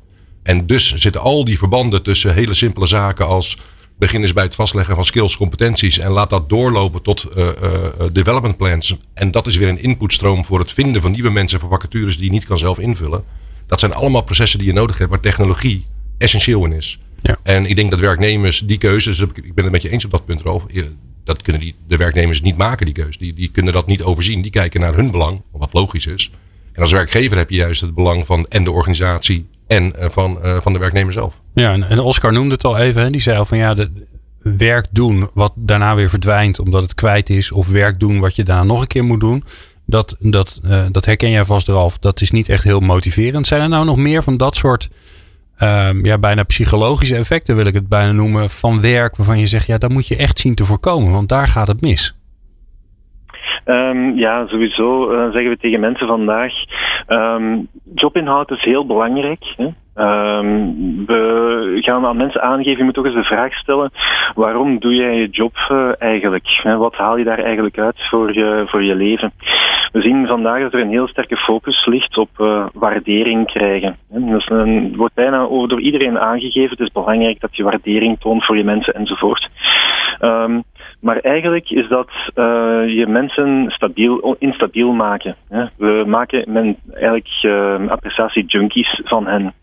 [0.42, 3.59] En dus zitten al die verbanden tussen hele simpele zaken als
[3.98, 7.80] begin eens bij het vastleggen van skills, competenties en laat dat doorlopen tot uh, uh,
[8.12, 8.96] development plans.
[9.14, 12.24] En dat is weer een inputstroom voor het vinden van nieuwe mensen voor vacatures die
[12.24, 13.24] je niet kan zelf invullen.
[13.66, 15.85] Dat zijn allemaal processen die je nodig hebt waar technologie
[16.18, 16.98] essentieel in is.
[17.22, 17.37] Ja.
[17.42, 20.24] En ik denk dat werknemers die keuzes, ik ben het met je eens op dat
[20.24, 20.66] punt, Rolf,
[21.24, 23.18] dat kunnen die, de werknemers niet maken, die keuze.
[23.18, 24.42] Die, die kunnen dat niet overzien.
[24.42, 26.30] Die kijken naar hun belang, wat logisch is.
[26.74, 30.38] En als werkgever heb je juist het belang van en de organisatie en uh, van,
[30.44, 31.40] uh, van de werknemer zelf.
[31.54, 33.02] Ja, en, Oscar noemde het al even.
[33.02, 33.10] Hè?
[33.10, 33.90] Die zei al van ja, de,
[34.42, 37.52] werk doen wat daarna weer verdwijnt omdat het kwijt is.
[37.52, 39.44] Of werk doen wat je daarna nog een keer moet doen.
[39.87, 41.98] Dat, dat, uh, dat herken jij vast eraf.
[41.98, 43.46] Dat is niet echt heel motiverend.
[43.46, 44.88] Zijn er nou nog meer van dat soort
[45.62, 48.50] um, ja, bijna psychologische effecten wil ik het bijna noemen.
[48.50, 51.12] Van werk waarvan je zegt ja, dat moet je echt zien te voorkomen.
[51.12, 52.14] Want daar gaat het mis.
[53.67, 56.53] Um, ja, sowieso uh, zeggen we tegen mensen vandaag,
[57.09, 59.55] um, jobinhoud is heel belangrijk.
[59.57, 59.69] Hè?
[60.38, 63.90] Um, we gaan aan mensen aangeven, je moet toch eens de vraag stellen,
[64.35, 66.62] waarom doe jij je job uh, eigenlijk?
[66.79, 69.33] Wat haal je daar eigenlijk uit voor je, voor je leven?
[69.93, 73.97] We zien vandaag dat er een heel sterke focus ligt op uh, waardering krijgen.
[74.09, 78.57] Dus het wordt bijna door iedereen aangegeven, het is belangrijk dat je waardering toont voor
[78.57, 79.49] je mensen enzovoort.
[80.21, 80.64] Um,
[81.05, 82.45] maar eigenlijk is dat uh,
[82.87, 85.37] je mensen stabiel, instabiel maken.
[85.49, 85.64] Hè.
[85.77, 89.55] We maken men eigenlijk uh, appreciatie junkies van hen.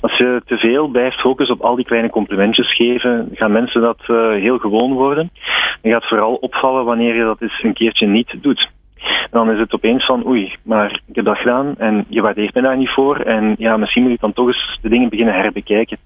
[0.00, 3.98] Als je te veel blijft focussen op al die kleine complimentjes geven, gaan mensen dat
[4.06, 5.30] uh, heel gewoon worden.
[5.82, 8.70] En gaat vooral opvallen wanneer je dat eens een keertje niet doet
[9.30, 12.62] dan is het opeens van oei, maar ik heb dat gedaan en je waardeert me
[12.62, 13.16] daar niet voor.
[13.16, 15.98] En ja, misschien moet ik dan toch eens de dingen beginnen herbekijken.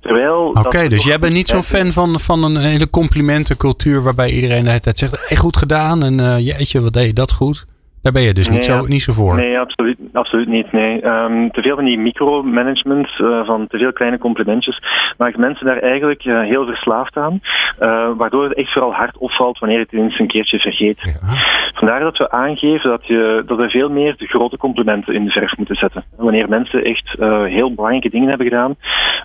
[0.00, 0.48] Terwijl.
[0.48, 4.68] Oké, dus jij bent niet zo'n fan van, van een hele complimentencultuur waarbij iedereen de
[4.68, 7.66] hele tijd zegt: hey, goed gedaan en uh, jeetje, wat deed je dat goed?
[8.02, 9.36] Daar ben je dus niet, zo, niet zo voor.
[9.36, 10.72] Nee, absoluut, absoluut niet.
[10.72, 11.06] Nee.
[11.06, 14.82] Um, te veel van die micromanagement, uh, van te veel kleine complimentjes,
[15.18, 17.40] maakt mensen daar eigenlijk uh, heel verslaafd aan.
[17.80, 20.98] Uh, waardoor het echt vooral hard opvalt wanneer je het eens een keertje vergeet.
[21.02, 21.34] Ja.
[21.74, 25.30] Vandaar dat we aangeven dat, je, dat we veel meer de grote complimenten in de
[25.30, 26.04] verf moeten zetten.
[26.16, 28.76] Wanneer mensen echt heel belangrijke dingen hebben gedaan,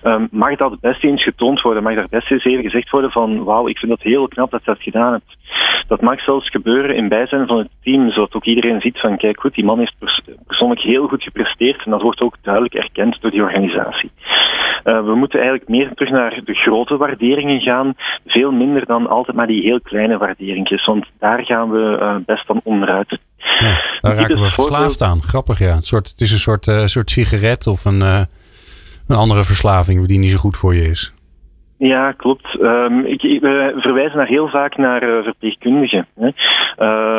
[0.02, 1.82] um, mag dat best eens getoond worden.
[1.82, 4.64] Mag daar best eens even gezegd worden van wauw, ik vind dat heel knap dat
[4.64, 5.36] je dat gedaan hebt.
[5.88, 9.16] Dat mag zelfs gebeuren in bijzijn van het team, zodat ook iedereen iedereen ziet van
[9.16, 12.74] kijk goed, die man heeft pers persoonlijk heel goed gepresteerd en dat wordt ook duidelijk
[12.74, 14.10] erkend door die organisatie.
[14.84, 17.94] Uh, we moeten eigenlijk meer terug naar de grote waarderingen gaan,
[18.26, 22.46] veel minder dan altijd maar die heel kleine waarderingen, want daar gaan we uh, best
[22.46, 23.18] van onderuit.
[23.36, 25.22] Ja, daar raken we verslaafd aan.
[25.22, 25.74] Grappig ja.
[25.74, 30.18] Het, soort, het is een soort, uh, soort sigaret of een, een andere verslaving die
[30.18, 31.12] niet zo goed voor je is.
[31.78, 32.60] Ja, klopt.
[32.60, 36.06] Um, ik, we verwijzen naar heel vaak naar uh, verpleegkundigen.
[36.14, 36.26] Hè.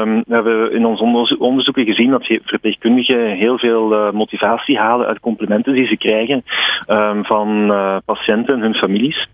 [0.02, 5.20] Um, we hebben in onze onderzoeken gezien dat verpleegkundigen heel veel uh, motivatie halen uit
[5.20, 6.44] complimenten die ze krijgen
[6.88, 9.28] um, van uh, patiënten en hun families.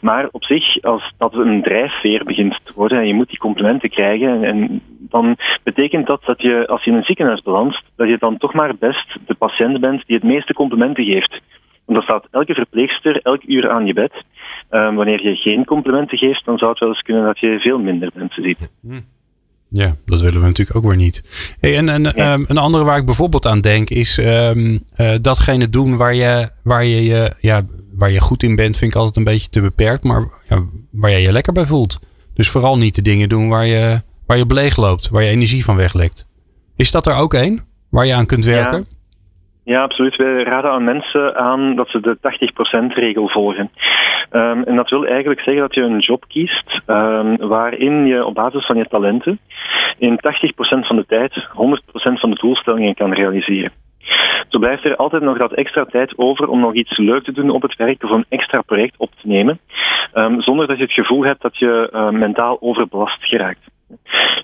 [0.00, 3.90] maar op zich, als dat een drijfveer begint te worden en je moet die complimenten
[3.90, 8.08] krijgen, en, en dan betekent dat dat je, als je in een ziekenhuis belandt, dat
[8.08, 11.40] je dan toch maar best de patiënt bent die het meeste complimenten geeft.
[11.84, 14.12] Want dan staat elke verpleegster elk uur aan je bed.
[14.70, 17.78] Um, wanneer je geen complimenten geeft, dan zou het wel eens kunnen dat je veel
[17.78, 18.70] minder mensen ziet.
[18.80, 19.00] Hm.
[19.68, 21.22] Ja, dat willen we natuurlijk ook weer niet.
[21.60, 22.32] Hey, en, en ja.
[22.32, 26.48] um, een andere waar ik bijvoorbeeld aan denk is um, uh, datgene doen waar je,
[26.62, 29.60] waar, je, je, ja, waar je goed in bent, vind ik altijd een beetje te
[29.60, 31.98] beperkt, maar ja, waar jij je lekker bij voelt.
[32.34, 35.64] Dus vooral niet de dingen doen waar je, waar je beleeg loopt, waar je energie
[35.64, 36.26] van weglekt.
[36.76, 38.86] Is dat er ook één waar je aan kunt werken?
[39.64, 39.82] Ja.
[39.82, 40.16] Absoluut.
[40.16, 43.70] Wij raden aan mensen aan dat ze de 80%-regel volgen.
[44.30, 48.34] Um, en dat wil eigenlijk zeggen dat je een job kiest um, waarin je op
[48.34, 49.38] basis van je talenten
[49.98, 50.18] in 80%
[50.58, 51.50] van de tijd 100%
[51.92, 53.72] van de doelstellingen kan realiseren.
[54.48, 57.50] Zo blijft er altijd nog dat extra tijd over om nog iets leuk te doen
[57.50, 59.60] op het werk of een extra project op te nemen,
[60.14, 63.72] um, zonder dat je het gevoel hebt dat je mentaal overbelast geraakt.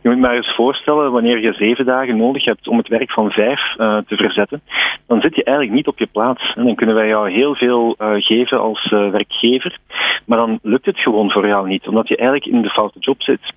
[0.02, 3.30] Je moet maar eens voorstellen, wanneer je zeven dagen nodig hebt om het werk van
[3.30, 4.62] vijf uh, te verzetten,
[5.10, 6.54] dan zit je eigenlijk niet op je plaats.
[6.56, 9.78] En dan kunnen wij jou heel veel uh, geven als uh, werkgever,
[10.26, 13.22] maar dan lukt het gewoon voor jou niet, omdat je eigenlijk in de foute job
[13.22, 13.52] zit.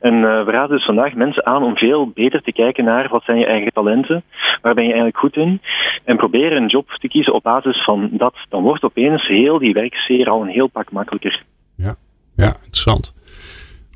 [0.00, 3.24] En uh, we raden dus vandaag mensen aan om veel beter te kijken naar wat
[3.24, 4.22] zijn je eigen talenten,
[4.62, 5.60] waar ben je eigenlijk goed in,
[6.04, 8.34] en proberen een job te kiezen op basis van dat.
[8.48, 11.42] Dan wordt opeens heel die werksfeer al een heel pak makkelijker.
[11.76, 11.94] Ja,
[12.36, 13.14] ja interessant.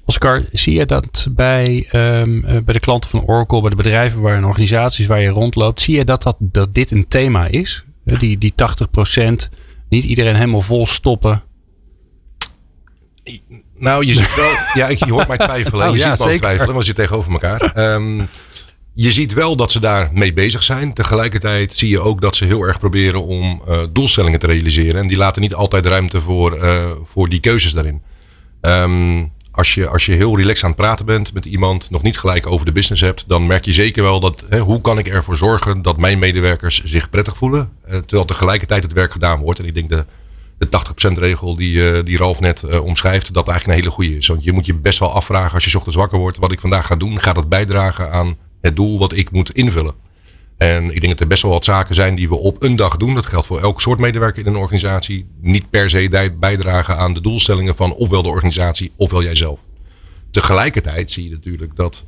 [0.05, 4.37] Oscar, zie je dat bij, um, bij de klanten van Oracle, bij de bedrijven waar
[4.37, 7.85] en organisaties waar je rondloopt, zie je dat, dat, dat dit een thema is?
[8.05, 9.33] Die, die 80%,
[9.88, 11.43] niet iedereen helemaal vol stoppen.
[13.79, 14.51] Nou, je ziet wel,
[14.83, 15.88] ja, ik, je hoort mij twijfelen.
[15.88, 16.40] Oh, je ja, ziet zeker.
[16.40, 17.95] twijfelen, want we zitten tegenover elkaar.
[17.95, 18.29] Um,
[18.93, 20.93] je ziet wel dat ze daar mee bezig zijn.
[20.93, 25.01] Tegelijkertijd zie je ook dat ze heel erg proberen om uh, doelstellingen te realiseren.
[25.01, 28.03] En die laten niet altijd ruimte voor, uh, voor die keuzes daarin.
[28.61, 32.19] Um, als je, als je heel relaxed aan het praten bent met iemand, nog niet
[32.19, 35.09] gelijk over de business hebt, dan merk je zeker wel dat hè, hoe kan ik
[35.09, 39.59] ervoor zorgen dat mijn medewerkers zich prettig voelen, uh, terwijl tegelijkertijd het werk gedaan wordt.
[39.59, 40.05] En ik denk de,
[40.59, 40.69] de
[41.11, 44.27] 80% regel die, uh, die Ralf net uh, omschrijft, dat eigenlijk een hele goede is.
[44.27, 46.87] Want je moet je best wel afvragen als je ochtends wakker wordt, wat ik vandaag
[46.87, 49.95] ga doen, gaat het bijdragen aan het doel wat ik moet invullen.
[50.57, 52.97] En ik denk dat er best wel wat zaken zijn die we op een dag
[52.97, 53.14] doen.
[53.14, 55.27] Dat geldt voor elk soort medewerker in een organisatie.
[55.40, 59.61] Niet per se bijdragen aan de doelstellingen van ofwel de organisatie ofwel jijzelf.
[60.31, 62.05] Tegelijkertijd zie je natuurlijk dat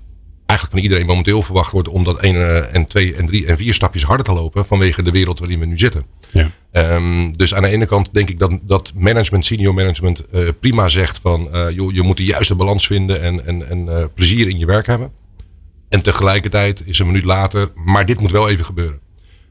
[0.47, 3.75] eigenlijk van iedereen momenteel verwacht wordt om dat 1 en 2 en 3 en 4
[3.75, 6.05] stapjes harder te lopen vanwege de wereld waarin we nu zitten.
[6.33, 6.51] Ja.
[6.73, 10.89] Um, dus aan de ene kant denk ik dat, dat management, senior management, uh, prima
[10.89, 14.49] zegt van uh, joh, je moet de juiste balans vinden en, en, en uh, plezier
[14.49, 15.11] in je werk hebben.
[15.89, 19.01] En tegelijkertijd is een minuut later, maar dit moet wel even gebeuren.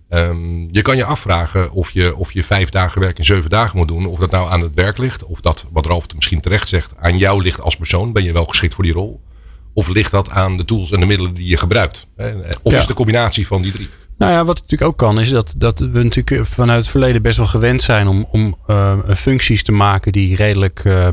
[0.10, 3.78] Um, je kan je afvragen of je, of je vijf dagen werk in zeven dagen
[3.78, 4.06] moet doen.
[4.06, 5.24] Of dat nou aan het werk ligt.
[5.24, 8.12] Of dat, wat Ralf misschien terecht zegt, aan jou ligt als persoon.
[8.12, 9.22] Ben je wel geschikt voor die rol?
[9.74, 12.08] Of ligt dat aan de tools en de middelen die je gebruikt?
[12.62, 12.80] Of ja.
[12.80, 13.90] is de combinatie van die drie?
[14.18, 17.38] Nou ja, wat natuurlijk ook kan, is dat, dat we natuurlijk vanuit het verleden best
[17.38, 21.08] wel gewend zijn om, om uh, functies te maken die redelijk uh,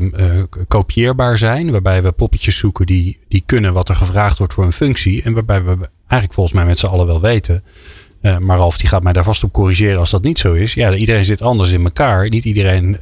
[0.67, 1.71] kopieerbaar zijn.
[1.71, 5.23] Waarbij we poppetjes zoeken die, die kunnen wat er gevraagd wordt voor een functie.
[5.23, 7.63] En waarbij we eigenlijk volgens mij met z'n allen wel weten.
[8.39, 10.73] Maar Ralf die gaat mij daar vast op corrigeren als dat niet zo is.
[10.73, 12.29] Ja, iedereen zit anders in elkaar.
[12.29, 12.97] Niet iedereen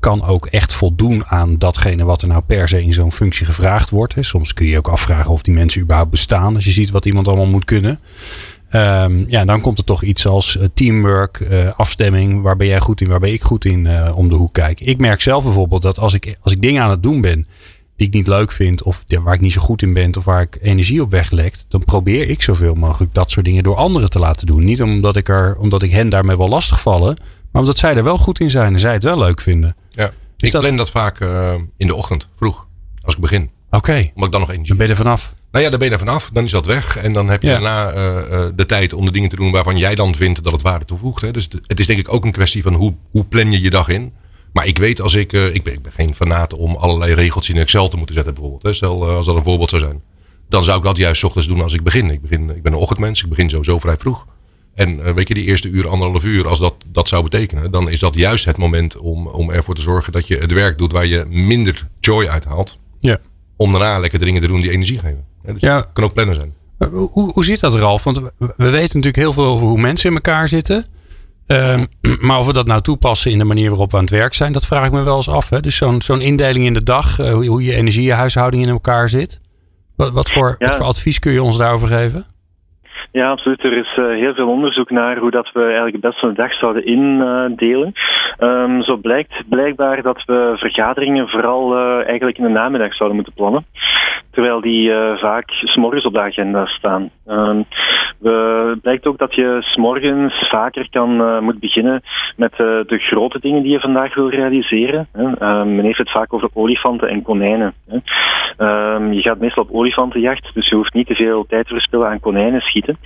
[0.00, 3.90] kan ook echt voldoen aan datgene wat er nou per se in zo'n functie gevraagd
[3.90, 4.14] wordt.
[4.20, 6.54] Soms kun je ook afvragen of die mensen überhaupt bestaan.
[6.54, 8.00] Als je ziet wat iemand allemaal moet kunnen.
[8.72, 12.42] Um, ja, dan komt er toch iets als uh, teamwork, uh, afstemming.
[12.42, 14.86] Waar ben jij goed in, waar ben ik goed in uh, om de hoek kijken.
[14.86, 17.46] Ik merk zelf bijvoorbeeld dat als ik, als ik dingen aan het doen ben
[17.96, 18.82] die ik niet leuk vind.
[18.82, 20.16] Of waar ik niet zo goed in ben.
[20.16, 21.66] Of waar ik energie op weglekt.
[21.68, 24.64] Dan probeer ik zoveel mogelijk dat soort dingen door anderen te laten doen.
[24.64, 27.16] Niet omdat ik, er, omdat ik hen daarmee wel lastig vallen.
[27.50, 29.76] Maar omdat zij er wel goed in zijn en zij het wel leuk vinden.
[29.90, 31.20] Ja, Is ik plan dat vaak
[31.76, 32.66] in de ochtend, vroeg.
[33.02, 33.50] Als ik begin.
[33.66, 33.76] Oké.
[33.76, 34.12] Okay.
[34.14, 35.34] Omdat ik dan nog energie Dan ben je er vanaf.
[35.50, 36.30] Nou ja, daar ben je er vanaf.
[36.32, 36.96] Dan is dat weg.
[36.96, 37.52] En dan heb je ja.
[37.52, 40.62] daarna uh, de tijd om de dingen te doen waarvan jij dan vindt dat het
[40.62, 41.22] waarde toevoegt.
[41.22, 41.30] Hè.
[41.30, 43.88] Dus het is denk ik ook een kwestie van hoe, hoe plan je je dag
[43.88, 44.12] in.
[44.52, 47.48] Maar ik weet als ik, uh, ik, ben, ik ben geen fanaat om allerlei regels
[47.48, 48.62] in Excel te moeten zetten bijvoorbeeld.
[48.62, 48.72] Hè.
[48.72, 50.02] Stel als dat een voorbeeld zou zijn.
[50.48, 52.10] Dan zou ik dat juist ochtends doen als ik begin.
[52.10, 54.26] Ik, begin, ik ben een ochtendmens, ik begin sowieso vrij vroeg.
[54.74, 58.00] En weet je, die eerste uur, anderhalf uur, als dat, dat zou betekenen, dan is
[58.00, 61.06] dat juist het moment om, om ervoor te zorgen dat je het werk doet waar
[61.06, 62.78] je minder joy uithaalt.
[63.00, 63.18] Ja.
[63.60, 65.24] Om daarna lekker dingen te doen die energie geven.
[65.44, 65.84] Ja, dus ja.
[65.92, 66.54] kan ook plannen zijn.
[66.92, 68.04] Hoe, hoe zit dat, Ralf?
[68.04, 70.86] Want we weten natuurlijk heel veel over hoe mensen in elkaar zitten.
[71.46, 71.84] Ehm,
[72.26, 74.52] maar of we dat nou toepassen in de manier waarop we aan het werk zijn,
[74.52, 75.48] dat vraag ik me wel eens af.
[75.48, 75.60] Hè?
[75.60, 79.40] Dus zo'n zo'n indeling in de dag, uh, hoe, hoe je energiehuishouding in elkaar zit.
[79.96, 82.26] Wat, wat, voor, wat voor advies kun je ons daarover geven?
[83.12, 83.64] Ja, absoluut.
[83.64, 86.52] Er is uh, heel veel onderzoek naar hoe dat we eigenlijk het beste een dag
[86.52, 87.92] zouden indelen.
[88.38, 93.34] Um, zo blijkt blijkbaar dat we vergaderingen vooral uh, eigenlijk in de namiddag zouden moeten
[93.34, 93.66] plannen.
[94.30, 97.10] Terwijl die uh, vaak s'morgens op de agenda staan.
[97.26, 97.64] Um,
[98.18, 102.02] we, blijkt ook dat je s'morgens vaker kan moet beginnen
[102.36, 105.08] met de grote dingen die je vandaag wil realiseren.
[105.14, 107.74] Um, men heeft het vaak over olifanten en konijnen.
[108.58, 112.08] Um, je gaat meestal op olifantenjacht, dus je hoeft niet te veel tijd te verspillen
[112.08, 112.98] aan konijnen schieten.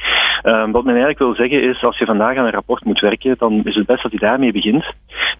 [0.42, 3.60] Wat men eigenlijk wil zeggen is, als je vandaag aan een rapport moet werken, dan
[3.64, 4.84] is het best dat je daarmee begint.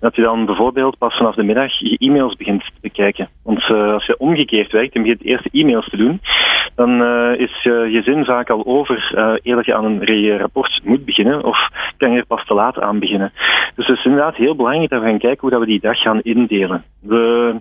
[0.01, 2.65] Dat je dan bijvoorbeeld pas vanaf de middag je e-mails begint
[3.43, 6.21] Want uh, als je omgekeerd werkt en begint de eerste e-mails te doen,
[6.75, 10.39] dan uh, is je, je zin vaak al over uh, eer dat je aan een
[10.39, 13.33] rapport moet beginnen, of kan je er pas te laat aan beginnen.
[13.75, 15.99] Dus het is inderdaad heel belangrijk dat we gaan kijken hoe dat we die dag
[15.99, 16.85] gaan indelen.
[17.01, 17.55] We,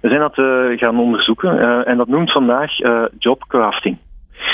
[0.00, 0.34] we zijn dat
[0.78, 2.72] gaan onderzoeken en dat noemt vandaag
[3.18, 3.96] jobcrafting.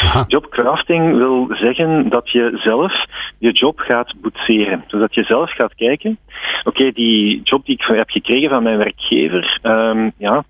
[0.02, 0.24] Aha.
[0.26, 3.04] Jobcrafting wil zeggen dat je zelf
[3.38, 4.84] je job gaat boetseren.
[4.86, 6.18] Dus dat je zelf gaat kijken,
[6.64, 10.44] oké, die job die ik heb gekregen van mijn werkgever, um, ja,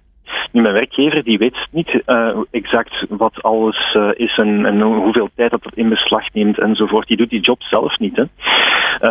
[0.53, 5.51] mijn werkgever die weet niet uh, exact wat alles uh, is en, en, hoeveel tijd
[5.51, 7.09] dat het in beslag neemt enzovoort.
[7.09, 8.17] Die doet die job zelf niet.
[8.17, 8.25] Hè.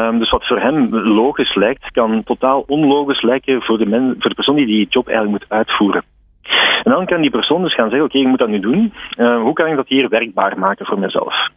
[0.08, 4.30] Um, dus wat voor hem logisch lijkt, kan totaal onlogisch lijken voor de, men, voor
[4.30, 6.04] de persoon die die job eigenlijk moet uitvoeren.
[6.84, 8.94] En dan kan die persoon dus gaan zeggen, oké, ik moet dat nu doen.
[9.18, 11.50] Uh, hoe kan ik dat hier werkbaar maken voor mezelf?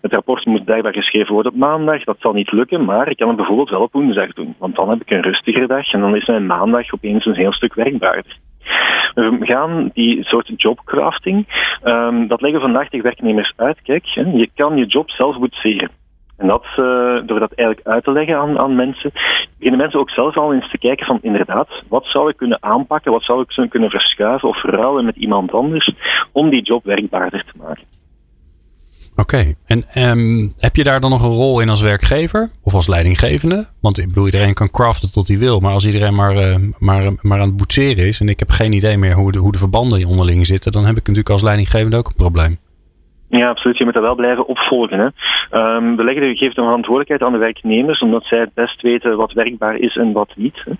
[0.00, 2.04] Het rapport moet blijkbaar geschreven worden op maandag.
[2.04, 4.54] Dat zal niet lukken, maar ik kan het bijvoorbeeld wel op woensdag doen.
[4.58, 7.52] Want dan heb ik een rustigere dag en dan is mijn maandag opeens een heel
[7.52, 8.38] stuk werkbaarder.
[9.14, 11.46] We gaan die soort jobcrafting,
[11.84, 13.82] um, dat leggen vandaag tegen werknemers uit.
[13.82, 15.99] Kijk, je kan je job zelf boetseren.
[16.40, 16.76] En dat, uh,
[17.26, 19.10] door dat eigenlijk uit te leggen aan, aan mensen,
[19.56, 23.12] beginnen mensen ook zelf al eens te kijken van inderdaad, wat zou ik kunnen aanpakken,
[23.12, 25.94] wat zou ik kunnen verschuiven of verruilen met iemand anders
[26.32, 27.84] om die job werkbaarder te maken.
[29.16, 32.88] Oké, en um, heb je daar dan nog een rol in als werkgever of als
[32.88, 33.68] leidinggevende?
[33.80, 37.12] Want ik bedoel, iedereen kan craften tot hij wil, maar als iedereen maar, uh, maar,
[37.20, 39.58] maar aan het boetseren is en ik heb geen idee meer hoe de, hoe de
[39.58, 42.58] verbanden onderling zitten, dan heb ik natuurlijk als leidinggevende ook een probleem.
[43.30, 43.78] Ja, absoluut.
[43.78, 44.98] Je moet dat wel blijven opvolgen.
[44.98, 45.06] Hè.
[45.76, 49.32] Um, we leggen de gegeven verantwoordelijkheid aan de werknemers, omdat zij het best weten wat
[49.32, 50.62] werkbaar is en wat niet.
[50.64, 50.72] Hè.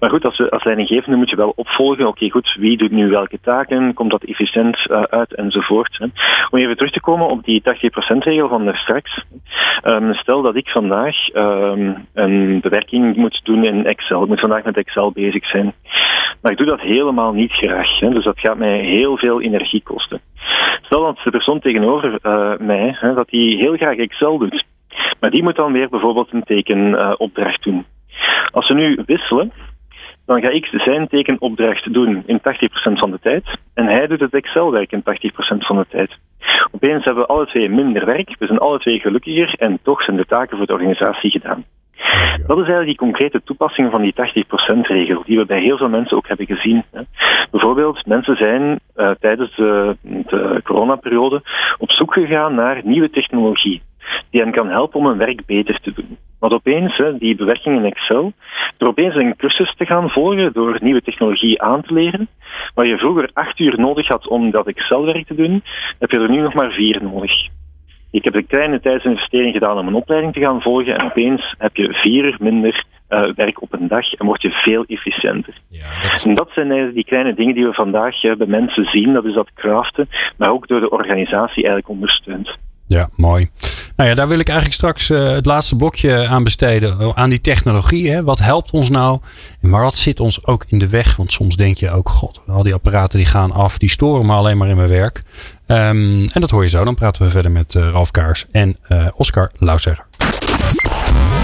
[0.00, 2.06] Maar goed, als, we, als leidinggevende moet je wel opvolgen.
[2.06, 3.94] Oké, goed, wie doet nu welke taken?
[3.94, 5.98] Komt dat efficiënt uh, uit enzovoort.
[5.98, 6.06] Hè.
[6.50, 9.24] Om even terug te komen op die 80%-regel van daar straks.
[9.84, 14.22] Um, stel dat ik vandaag um, een bewerking moet doen in Excel.
[14.22, 15.72] Ik moet vandaag met Excel bezig zijn.
[16.42, 17.98] Maar ik doe dat helemaal niet graag.
[17.98, 18.10] Hè.
[18.10, 20.20] Dus dat gaat mij heel veel energie kosten.
[20.82, 24.64] Stel dat de persoon tegenover uh, mij, hè, dat die heel graag Excel doet.
[25.20, 27.86] Maar die moet dan weer bijvoorbeeld een tekenopdracht uh, doen.
[28.50, 29.52] Als we nu wisselen,
[30.26, 33.44] dan ga ik zijn tekenopdracht doen in 80% van de tijd.
[33.74, 35.02] En hij doet het Excel-werk in 80%
[35.58, 36.18] van de tijd.
[36.70, 40.16] Opeens hebben we alle twee minder werk, we zijn alle twee gelukkiger en toch zijn
[40.16, 41.64] de taken voor de organisatie gedaan.
[42.46, 46.16] Dat is eigenlijk die concrete toepassing van die 80%-regel, die we bij heel veel mensen
[46.16, 46.84] ook hebben gezien.
[47.50, 51.42] Bijvoorbeeld, mensen zijn uh, tijdens de, de coronaperiode
[51.78, 53.82] op zoek gegaan naar nieuwe technologie,
[54.30, 56.18] die hen kan helpen om hun werk beter te doen.
[56.38, 58.32] Want opeens, hè, die bewerking in Excel,
[58.76, 62.28] door opeens een cursus te gaan volgen door nieuwe technologie aan te leren,
[62.74, 65.62] waar je vroeger acht uur nodig had om dat Excel-werk te doen,
[65.98, 67.48] heb je er nu nog maar vier nodig.
[68.10, 71.76] Ik heb een kleine tijdsinvestering gedaan om een opleiding te gaan volgen en opeens heb
[71.76, 75.54] je vier uur minder uh, werk op een dag en word je veel efficiënter.
[75.68, 76.24] Ja, dat is...
[76.24, 79.12] En dat zijn eigenlijk die kleine dingen die we vandaag uh, bij mensen zien.
[79.12, 82.56] Dat is dat craften, maar ook door de organisatie eigenlijk ondersteund.
[82.86, 83.50] Ja, mooi.
[83.96, 87.16] Nou ja, daar wil ik eigenlijk straks uh, het laatste blokje aan besteden.
[87.16, 88.10] Aan die technologie.
[88.10, 88.24] Hè.
[88.24, 89.18] Wat helpt ons nou?
[89.60, 91.16] Maar wat zit ons ook in de weg?
[91.16, 93.78] Want soms denk je ook, god, al die apparaten die gaan af.
[93.78, 95.22] Die storen me alleen maar in mijn werk.
[95.70, 96.84] Um, en dat hoor je zo.
[96.84, 100.06] Dan praten we verder met uh, Ralf Kaars en uh, Oscar Lauzegger.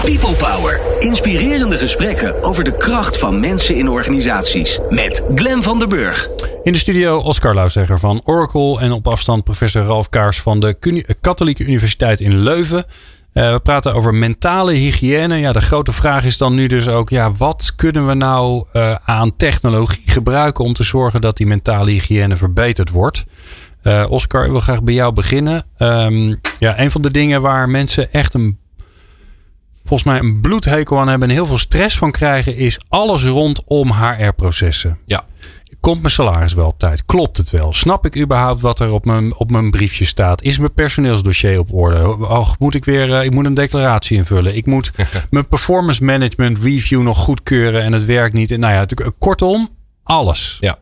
[0.01, 0.79] People Power.
[0.99, 4.79] Inspirerende gesprekken over de kracht van mensen in organisaties.
[4.89, 6.29] Met Glen van der Burg.
[6.63, 8.79] In de studio Oscar Lauzegger van Oracle.
[8.79, 12.85] En op afstand professor Ralf Kaars van de Katholieke Universiteit in Leuven.
[13.33, 15.35] Uh, we praten over mentale hygiëne.
[15.35, 18.95] Ja, de grote vraag is dan nu dus ook: ja, wat kunnen we nou uh,
[19.05, 23.25] aan technologie gebruiken om te zorgen dat die mentale hygiëne verbeterd wordt?
[23.83, 25.65] Uh, Oscar, ik wil graag bij jou beginnen.
[25.79, 28.57] Um, ja, een van de dingen waar mensen echt een
[29.87, 33.91] volgens mij een bloedhekel aan hebben en heel veel stress van krijgen, is alles rondom
[33.91, 34.97] HR-processen.
[35.05, 35.25] Ja.
[35.79, 37.05] Komt mijn salaris wel op tijd?
[37.05, 37.73] Klopt het wel?
[37.73, 40.41] Snap ik überhaupt wat er op mijn, op mijn briefje staat?
[40.41, 42.17] Is mijn personeelsdossier op orde?
[42.17, 44.55] Oh, moet ik weer uh, ik moet een declaratie invullen?
[44.55, 44.91] Ik moet
[45.29, 48.51] mijn performance management review nog goedkeuren en het werkt niet.
[48.51, 49.69] En nou ja, kortom,
[50.03, 50.57] alles.
[50.59, 50.77] Ja,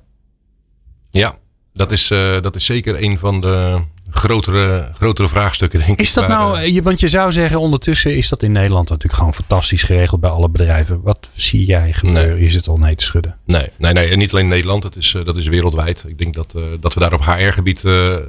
[1.10, 1.36] ja
[1.76, 6.14] dat, is, uh, dat is zeker een van de grotere, grotere vraagstukken, denk is ik.
[6.16, 9.84] dat nou, eh, want je zou zeggen, ondertussen is dat in Nederland natuurlijk gewoon fantastisch
[9.84, 11.02] geregeld bij alle bedrijven.
[11.02, 12.36] Wat zie jij gebeuren?
[12.36, 12.46] Nee.
[12.46, 13.38] Is het al nee te schudden?
[13.46, 14.10] Nee, nee, nee.
[14.10, 16.04] En niet alleen in Nederland, dat is, dat is wereldwijd.
[16.08, 17.84] Ik denk dat, dat we daar op HR-gebied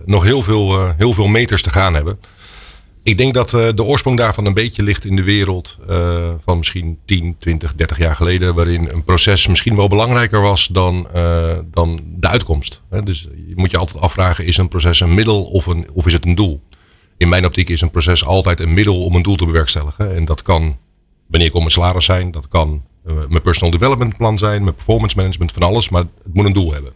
[0.04, 2.18] nog heel veel, heel veel meters te gaan hebben.
[3.06, 5.78] Ik denk dat de oorsprong daarvan een beetje ligt in de wereld
[6.44, 8.54] van misschien 10, 20, 30 jaar geleden.
[8.54, 11.08] Waarin een proces misschien wel belangrijker was dan,
[11.70, 12.82] dan de uitkomst.
[13.04, 16.12] Dus je moet je altijd afvragen, is een proces een middel of, een, of is
[16.12, 16.60] het een doel?
[17.16, 20.14] In mijn optiek is een proces altijd een middel om een doel te bewerkstelligen.
[20.14, 20.78] En dat kan
[21.26, 25.16] wanneer ik om mijn salaris zijn, dat kan mijn personal development plan zijn, mijn performance
[25.16, 25.88] management, van alles.
[25.88, 26.92] Maar het moet een doel hebben.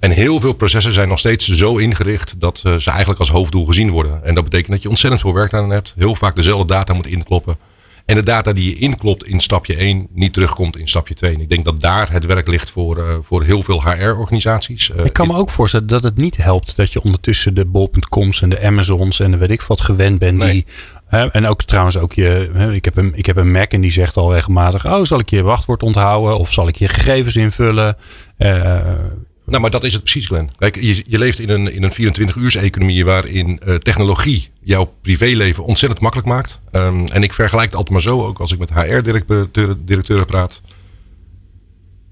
[0.00, 3.66] En heel veel processen zijn nog steeds zo ingericht dat uh, ze eigenlijk als hoofddoel
[3.66, 4.24] gezien worden.
[4.24, 5.94] En dat betekent dat je ontzettend veel werk aan hebt.
[5.96, 7.56] Heel vaak dezelfde data moet inkloppen.
[8.06, 11.34] En de data die je inklopt in stapje 1 niet terugkomt in stapje 2.
[11.34, 14.90] En ik denk dat daar het werk ligt voor, uh, voor heel veel HR-organisaties.
[14.90, 18.42] Uh, ik kan me ook voorstellen dat het niet helpt dat je ondertussen de bol.coms
[18.42, 20.38] en de Amazons en de weet ik wat gewend bent.
[20.38, 20.52] Nee.
[20.52, 20.66] Die,
[21.30, 24.16] en ook trouwens ook je, ik, heb een, ik heb een Mac en die zegt
[24.16, 27.96] al regelmatig, oh zal ik je wachtwoord onthouden of zal ik je gegevens invullen.
[29.50, 30.50] Nou, maar dat is het precies, Glenn.
[30.58, 36.00] Kijk, je, je leeft in een, in een 24-uurs-economie waarin uh, technologie jouw privéleven ontzettend
[36.00, 36.60] makkelijk maakt.
[36.72, 40.60] Um, en ik vergelijk het altijd maar zo, ook als ik met HR-directeuren praat.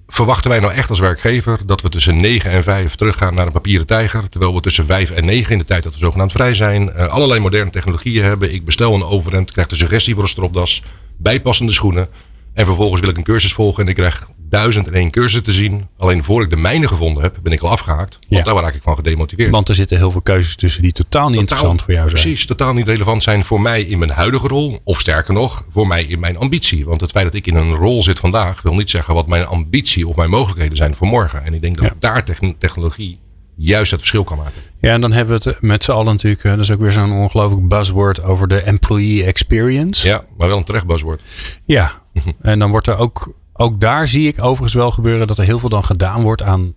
[0.07, 3.53] Verwachten wij nou echt als werkgever dat we tussen 9 en 5 teruggaan naar een
[3.53, 4.29] papieren tijger?
[4.29, 7.07] Terwijl we tussen 5 en 9 in de tijd dat we zogenaamd vrij zijn, uh,
[7.07, 8.55] allerlei moderne technologieën hebben.
[8.55, 10.83] Ik bestel een overhemd, krijg de suggestie voor een stropdas,
[11.17, 12.09] bijpassende schoenen.
[12.55, 15.53] En vervolgens wil ik een cursus volgen en ik krijg duizend en één cursussen te
[15.53, 15.87] zien.
[15.97, 18.19] Alleen voor ik de mijne gevonden heb, ben ik al afgehaakt.
[18.29, 18.53] Want ja.
[18.53, 19.51] daar raak ik van gedemotiveerd.
[19.51, 22.23] Want er zitten heel veel keuzes tussen die totaal niet totaal, interessant voor jou zijn.
[22.23, 24.81] Precies, totaal niet relevant zijn voor mij in mijn huidige rol.
[24.85, 26.85] Of sterker nog, voor mij in mijn ambitie.
[26.85, 29.47] Want het feit dat ik in een rol zit vandaag, wil niet zeggen wat mijn
[29.47, 31.45] ambitie of mijn mogelijkheden zijn voor morgen.
[31.45, 31.95] En ik denk dat ja.
[31.99, 32.25] daar
[32.59, 33.19] technologie
[33.59, 34.63] juist het verschil kan maken.
[34.81, 37.13] Ja, en dan hebben we het met z'n allen natuurlijk, dat is ook weer zo'n
[37.13, 40.09] ongelooflijk buzzword over de employee experience.
[40.09, 41.23] Ja, maar wel een terecht buzzword.
[41.65, 42.03] Ja,
[42.41, 45.59] en dan wordt er ook ook daar zie ik overigens wel gebeuren dat er heel
[45.59, 46.75] veel dan gedaan wordt aan een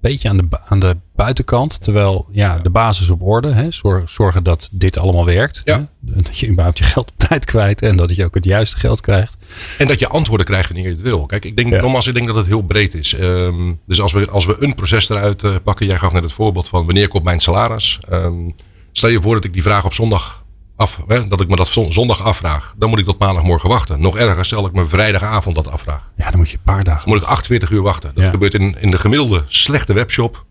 [0.00, 1.82] beetje aan de, aan de buitenkant.
[1.82, 3.48] Terwijl ja, de basis op orde.
[3.48, 3.68] Hè,
[4.04, 5.60] zorgen dat dit allemaal werkt.
[5.64, 5.88] Ja.
[6.06, 7.82] Hè, dat je überhaupt je geld op tijd kwijt.
[7.82, 9.36] En dat je ook het juiste geld krijgt.
[9.78, 11.26] En dat je antwoorden krijgt wanneer je het wil.
[11.26, 11.80] Kijk, ik denk ja.
[11.80, 13.12] nogmaals, ik denk dat het heel breed is.
[13.20, 15.86] Um, dus als we, als we een proces eruit uh, pakken.
[15.86, 17.98] Jij gaf net het voorbeeld van wanneer komt mijn salaris.
[18.12, 18.54] Um,
[18.92, 20.44] stel je voor dat ik die vraag op zondag
[20.80, 22.74] af, hè, dat ik me dat zondag afvraag.
[22.76, 24.00] Dan moet ik tot maandagmorgen wachten.
[24.00, 26.10] Nog erger, stel ik me vrijdagavond dat afvraag.
[26.16, 27.04] Ja, dan moet je een paar dagen.
[27.04, 28.14] Dan moet ik 48 uur wachten.
[28.14, 28.30] Dat ja.
[28.30, 30.44] gebeurt in, in de gemiddelde slechte webshop.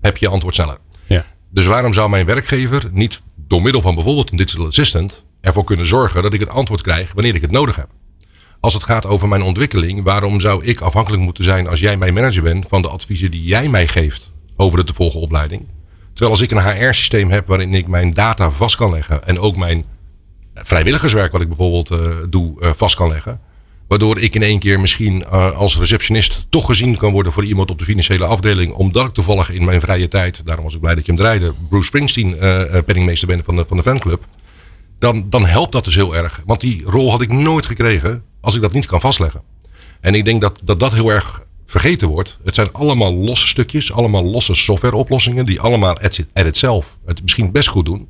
[0.00, 0.78] Heb je antwoord sneller.
[1.06, 1.24] Ja.
[1.50, 5.86] Dus waarom zou mijn werkgever niet door middel van bijvoorbeeld een digital assistant ervoor kunnen
[5.86, 7.88] zorgen dat ik het antwoord krijg wanneer ik het nodig heb?
[8.60, 12.14] Als het gaat over mijn ontwikkeling, waarom zou ik afhankelijk moeten zijn als jij mijn
[12.14, 15.66] manager bent van de adviezen die jij mij geeft over de te volgen opleiding?
[16.16, 19.56] Terwijl als ik een HR-systeem heb waarin ik mijn data vast kan leggen en ook
[19.56, 19.84] mijn
[20.54, 21.98] vrijwilligerswerk wat ik bijvoorbeeld uh,
[22.28, 23.40] doe uh, vast kan leggen.
[23.88, 27.78] Waardoor ik in één keer misschien als receptionist toch gezien kan worden voor iemand op
[27.78, 28.72] de financiële afdeling.
[28.72, 31.52] Omdat ik toevallig in mijn vrije tijd, daarom was ik blij dat je hem draaide,
[31.68, 32.36] Bruce Springsteen
[32.86, 34.26] penningmeester ben van de, van de fanclub.
[34.98, 36.42] Dan, dan helpt dat dus heel erg.
[36.46, 39.42] Want die rol had ik nooit gekregen als ik dat niet kan vastleggen.
[40.00, 42.38] En ik denk dat dat, dat heel erg vergeten wordt.
[42.44, 47.52] Het zijn allemaal losse stukjes, allemaal losse softwareoplossingen die allemaal at it zelf het misschien
[47.52, 48.08] best goed doen.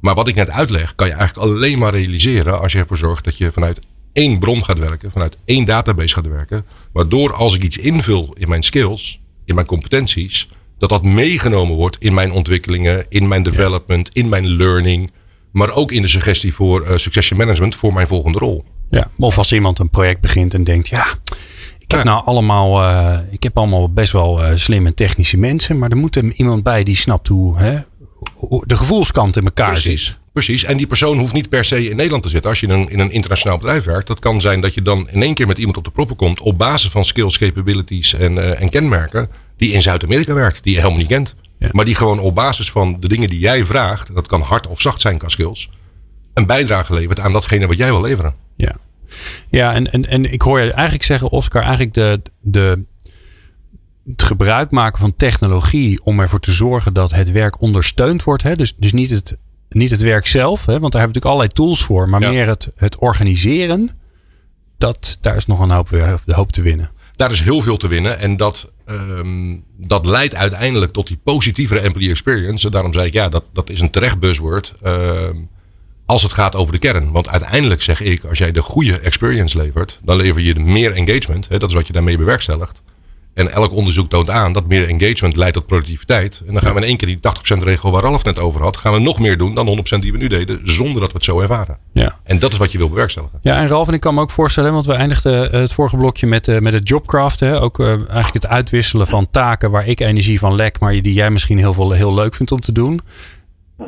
[0.00, 3.24] Maar wat ik net uitleg, kan je eigenlijk alleen maar realiseren als je ervoor zorgt
[3.24, 3.80] dat je vanuit
[4.12, 6.64] één bron gaat werken, vanuit één database gaat werken.
[6.92, 10.48] Waardoor als ik iets invul in mijn skills, in mijn competenties,
[10.78, 15.12] dat dat meegenomen wordt in mijn ontwikkelingen, in mijn development, in mijn learning.
[15.50, 18.64] Maar ook in de suggestie voor uh, succession management voor mijn volgende rol.
[18.90, 21.06] Ja, of als iemand een project begint en denkt, ja,
[21.84, 25.90] ik heb nou allemaal, uh, ik heb allemaal best wel uh, slimme technische mensen, maar
[25.90, 27.78] er moet er iemand bij die snapt hoe, hè,
[28.34, 30.04] hoe de gevoelskant in elkaar Precies.
[30.04, 30.18] zit.
[30.32, 32.50] Precies, en die persoon hoeft niet per se in Nederland te zitten.
[32.50, 35.08] Als je in een, in een internationaal bedrijf werkt, dat kan zijn dat je dan
[35.10, 38.36] in één keer met iemand op de proppen komt op basis van skills, capabilities en,
[38.36, 41.34] uh, en kenmerken die in Zuid-Amerika werkt, die je helemaal niet kent.
[41.58, 41.68] Ja.
[41.72, 44.80] Maar die gewoon op basis van de dingen die jij vraagt, dat kan hard of
[44.80, 45.70] zacht zijn qua skills,
[46.34, 48.34] een bijdrage levert aan datgene wat jij wil leveren.
[48.56, 48.76] Ja,
[49.48, 52.84] ja, en, en, en ik hoor je eigenlijk zeggen, Oscar, eigenlijk de, de,
[54.06, 58.42] het gebruik maken van technologie om ervoor te zorgen dat het werk ondersteund wordt.
[58.42, 58.56] Hè?
[58.56, 59.36] Dus, dus niet, het,
[59.68, 60.78] niet het werk zelf, hè?
[60.78, 62.30] want daar hebben we natuurlijk allerlei tools voor, maar ja.
[62.30, 63.90] meer het, het organiseren.
[64.78, 65.88] Dat, daar is nog een hoop,
[66.24, 66.90] de hoop te winnen.
[67.16, 68.18] daar is heel veel te winnen.
[68.18, 72.66] En dat, ehm, dat leidt uiteindelijk tot die positievere employee experience.
[72.66, 74.74] En daarom zei ik, ja, dat, dat is een terecht buzzword.
[74.82, 75.36] Ehm,
[76.06, 77.10] als het gaat over de kern.
[77.10, 81.48] Want uiteindelijk zeg ik, als jij de goede experience levert, dan lever je meer engagement.
[81.48, 82.82] Hè, dat is wat je daarmee bewerkstelligt.
[83.34, 86.42] En elk onderzoek toont aan dat meer engagement leidt tot productiviteit.
[86.46, 87.18] En dan gaan we in één keer die
[87.58, 90.12] 80% regel waar Ralf net over had, gaan we nog meer doen dan 100% die
[90.12, 91.78] we nu deden, zonder dat we het zo ervaren.
[91.92, 92.18] Ja.
[92.22, 93.38] En dat is wat je wil bewerkstelligen.
[93.42, 96.26] Ja, en Ralf, en ik kan me ook voorstellen, want we eindigden het vorige blokje
[96.26, 97.60] met, uh, met het jobcraften.
[97.60, 101.30] Ook uh, eigenlijk het uitwisselen van taken waar ik energie van lek, maar die jij
[101.30, 103.00] misschien heel, veel, heel leuk vindt om te doen.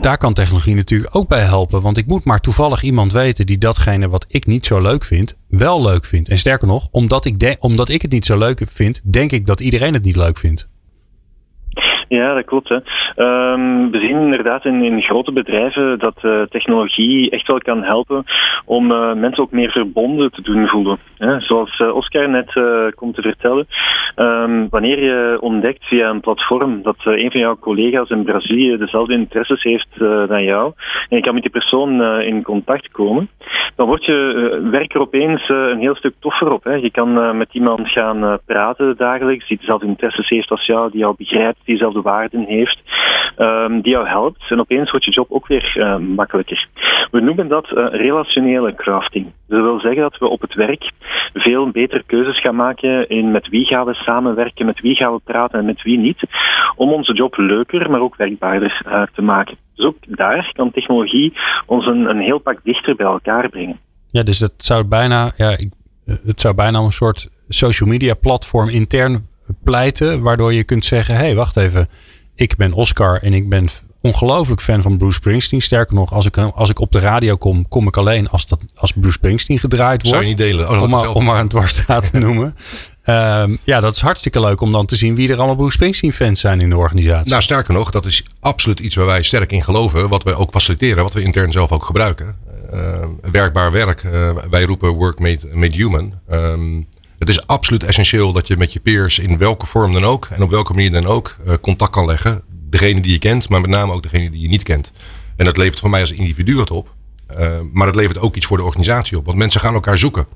[0.00, 1.82] Daar kan technologie natuurlijk ook bij helpen.
[1.82, 5.36] Want ik moet maar toevallig iemand weten die datgene wat ik niet zo leuk vind,
[5.48, 6.28] wel leuk vindt.
[6.28, 9.60] En sterker nog, omdat ik, omdat ik het niet zo leuk vind, denk ik dat
[9.60, 10.68] iedereen het niet leuk vindt.
[12.08, 12.68] Ja, dat klopt.
[12.68, 12.76] Hè.
[13.52, 18.24] Um, we zien inderdaad in, in grote bedrijven dat uh, technologie echt wel kan helpen
[18.64, 20.98] om uh, mensen ook meer verbonden te doen voelen.
[21.38, 22.52] Zoals uh, Oscar net
[22.94, 23.66] komt te vertellen,
[24.16, 29.14] um, wanneer je ontdekt via een platform dat een van jouw collega's in Brazilië dezelfde
[29.14, 29.88] interesses heeft
[30.28, 30.72] dan jou,
[31.08, 33.28] en je kan met die persoon in contact komen,
[33.76, 36.64] dan wordt je werk er opeens een heel stuk toffer op.
[36.64, 36.74] Hè.
[36.74, 41.14] Je kan met iemand gaan praten dagelijks, die dezelfde interesses heeft als jou, die jou
[41.18, 42.78] begrijpt, die waarden heeft,
[43.38, 44.50] um, die jou helpt.
[44.50, 46.68] En opeens wordt je job ook weer uh, makkelijker.
[47.10, 49.32] We noemen dat uh, relationele crafting.
[49.48, 50.90] Dat wil zeggen dat we op het werk
[51.34, 55.20] veel betere keuzes gaan maken in met wie gaan we samenwerken, met wie gaan we
[55.24, 56.22] praten en met wie niet,
[56.76, 59.56] om onze job leuker, maar ook werkbaarder uh, te maken.
[59.74, 61.32] Dus ook daar kan technologie
[61.66, 63.78] ons een, heel pak dichter bij elkaar brengen.
[64.10, 65.56] Ja, dus het zou bijna, ja,
[66.26, 69.26] het zou bijna een soort social media platform intern
[69.62, 71.88] pleiten, waardoor je kunt zeggen: hé, hey, wacht even,
[72.34, 73.68] ik ben Oscar en ik ben
[74.00, 75.62] ongelooflijk fan van Bruce Springsteen.
[75.62, 78.62] Sterker nog, als ik, als ik op de radio kom, kom ik alleen als, dat,
[78.74, 80.08] als Bruce Springsteen gedraaid wordt.
[80.08, 80.70] Zou je niet delen?
[80.70, 82.54] Oh, om, maar, om maar een dwarsstraat te noemen.
[83.08, 86.12] Um, ja, dat is hartstikke leuk om dan te zien wie er allemaal Bruce Springsteen
[86.12, 87.30] fans zijn in de organisatie.
[87.30, 90.08] Nou, sterker nog, dat is absoluut iets waar wij sterk in geloven.
[90.08, 92.36] Wat wij ook faciliteren, wat we intern zelf ook gebruiken.
[92.74, 92.80] Uh,
[93.30, 96.12] werkbaar werk, uh, wij roepen work made, made human.
[96.30, 96.86] Um,
[97.18, 100.42] het is absoluut essentieel dat je met je peers in welke vorm dan ook en
[100.42, 102.42] op welke manier dan ook uh, contact kan leggen.
[102.48, 104.92] Degene die je kent, maar met name ook degene die je niet kent.
[105.36, 106.94] En dat levert voor mij als individu wat op.
[107.38, 109.24] Uh, maar het levert ook iets voor de organisatie op.
[109.24, 110.26] Want mensen gaan elkaar zoeken.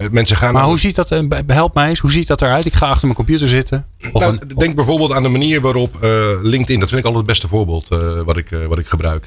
[0.00, 1.08] Uh, mensen gaan maar hoe ziet dat,
[1.46, 2.64] help mij eens, hoe ziet dat eruit?
[2.64, 3.86] Ik ga achter mijn computer zitten.
[4.12, 5.98] Of nou, een, denk bijvoorbeeld aan de manier waarop
[6.42, 7.88] LinkedIn, dat vind ik altijd het beste voorbeeld
[8.24, 9.26] wat, ik, wat ik gebruik.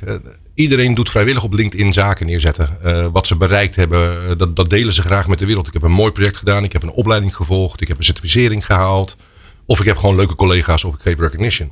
[0.53, 2.77] Iedereen doet vrijwillig op LinkedIn zaken neerzetten.
[3.11, 5.67] Wat ze bereikt hebben, dat, dat, delen ze graag met de wereld.
[5.67, 8.65] Ik heb een mooi project gedaan, ik heb een opleiding gevolgd, ik heb een certificering
[8.65, 9.17] gehaald.
[9.65, 11.71] Of ik heb gewoon leuke collega's of ik geef recognition.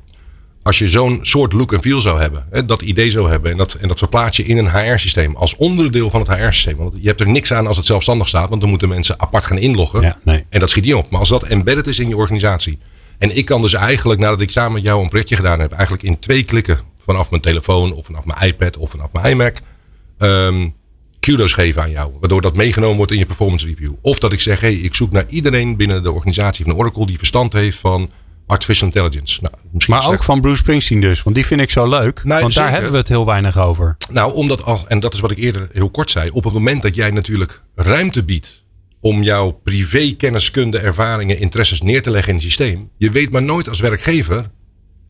[0.63, 3.57] Als je zo'n soort look en feel zou hebben, hè, dat idee zou hebben en
[3.57, 6.77] dat, en dat verplaats je in een HR-systeem als onderdeel van het HR-systeem.
[6.77, 9.45] Want je hebt er niks aan als het zelfstandig staat, want dan moeten mensen apart
[9.45, 10.01] gaan inloggen.
[10.01, 10.45] Ja, nee.
[10.49, 11.09] En dat schiet niet op.
[11.09, 12.79] Maar als dat embedded is in je organisatie.
[13.17, 16.03] En ik kan dus eigenlijk, nadat ik samen met jou een projectje gedaan heb, eigenlijk
[16.03, 19.57] in twee klikken vanaf mijn telefoon of vanaf mijn iPad of vanaf mijn iMac
[20.17, 20.73] um,
[21.19, 22.11] kudos geven aan jou.
[22.19, 23.91] Waardoor dat meegenomen wordt in je performance review.
[24.01, 27.17] Of dat ik zeg, hey, ik zoek naar iedereen binnen de organisatie van Oracle die
[27.17, 28.09] verstand heeft van
[28.47, 29.41] artificial intelligence.
[29.41, 32.23] Nou, maar ook van Bruce Springsteen dus, want die vind ik zo leuk.
[32.23, 33.97] Nou, want daar hebben we het heel weinig over.
[34.09, 36.81] Nou, omdat, al, en dat is wat ik eerder heel kort zei, op het moment
[36.81, 38.63] dat jij natuurlijk ruimte biedt
[38.99, 42.89] om jouw privé kenniskunde, ervaringen, interesses neer te leggen in het systeem.
[42.97, 44.49] Je weet maar nooit als werkgever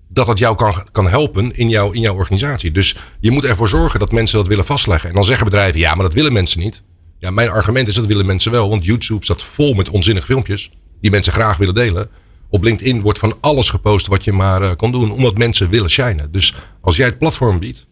[0.09, 2.71] dat dat jou kan, kan helpen in, jou, in jouw organisatie.
[2.71, 5.09] Dus je moet ervoor zorgen dat mensen dat willen vastleggen.
[5.09, 6.83] En dan zeggen bedrijven, ja, maar dat willen mensen niet.
[7.19, 8.69] Ja, mijn argument is dat willen mensen wel.
[8.69, 10.71] Want YouTube staat vol met onzinnige filmpjes
[11.01, 12.09] die mensen graag willen delen.
[12.51, 15.89] Op LinkedIn wordt van alles gepost wat je maar uh, kan doen, omdat mensen willen
[15.89, 16.31] shinen.
[16.31, 17.87] Dus als jij het platform biedt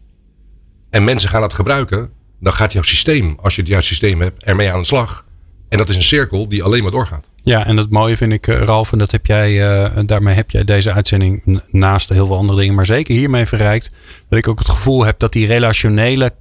[0.90, 4.44] en mensen gaan het gebruiken, dan gaat jouw systeem, als je het juiste systeem hebt,
[4.44, 5.24] ermee aan de slag.
[5.68, 7.24] En dat is een cirkel die alleen maar doorgaat.
[7.42, 10.50] Ja, en dat mooie vind ik, eh, Ralf, en dat heb jij, uh, daarmee heb
[10.50, 13.90] jij deze uitzending naast heel veel andere dingen, maar zeker hiermee verrijkt.
[14.28, 16.32] Dat ik ook het gevoel heb dat die relationele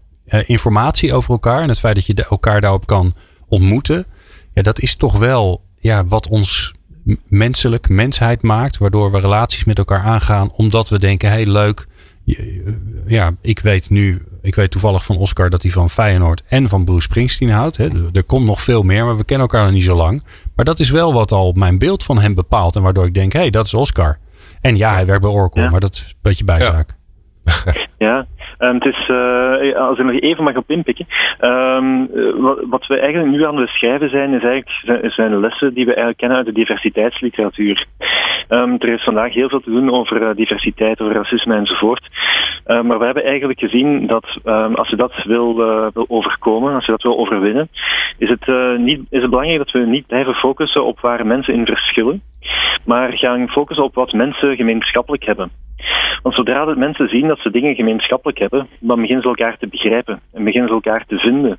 [0.45, 3.13] informatie over elkaar en het feit dat je elkaar daarop kan
[3.47, 4.05] ontmoeten,
[4.53, 6.73] ja, dat is toch wel ja, wat ons
[7.27, 11.87] menselijk, mensheid maakt, waardoor we relaties met elkaar aangaan, omdat we denken, hé hey, leuk,
[13.05, 16.83] ja, ik weet nu ik weet toevallig van Oscar dat hij van Feyenoord en van
[16.83, 17.77] Bruce Springsteen houdt.
[17.77, 17.87] Hè.
[18.13, 20.23] Er komt nog veel meer, maar we kennen elkaar nog niet zo lang.
[20.55, 22.75] Maar dat is wel wat al mijn beeld van hem bepaalt.
[22.75, 24.17] En waardoor ik denk, hé, hey, dat is Oscar.
[24.61, 26.97] En ja, hij werkt bij Oracle, maar dat is een beetje bijzaak.
[27.65, 28.27] Ja, ja.
[28.59, 31.07] Um, het is, uh, als ik nog even mag op inpikken,
[31.41, 32.09] um,
[32.41, 35.91] wat, wat, we eigenlijk nu aan het beschrijven zijn, is eigenlijk, zijn lessen die we
[35.93, 37.85] eigenlijk kennen uit de diversiteitsliteratuur.
[38.49, 42.07] Um, er is vandaag heel veel te doen over uh, diversiteit, over racisme enzovoort.
[42.65, 44.25] Maar we hebben eigenlijk gezien dat
[44.73, 45.55] als je dat wil,
[45.93, 47.69] wil overkomen, als je dat wil overwinnen,
[48.17, 51.65] is het, niet, is het belangrijk dat we niet blijven focussen op waar mensen in
[51.65, 52.21] verschillen,
[52.85, 55.51] maar gaan focussen op wat mensen gemeenschappelijk hebben.
[56.21, 59.67] Want zodra dat mensen zien dat ze dingen gemeenschappelijk hebben, dan beginnen ze elkaar te
[59.67, 61.57] begrijpen en beginnen ze elkaar te vinden.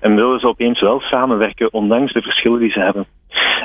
[0.00, 3.06] En willen ze opeens wel samenwerken, ondanks de verschillen die ze hebben.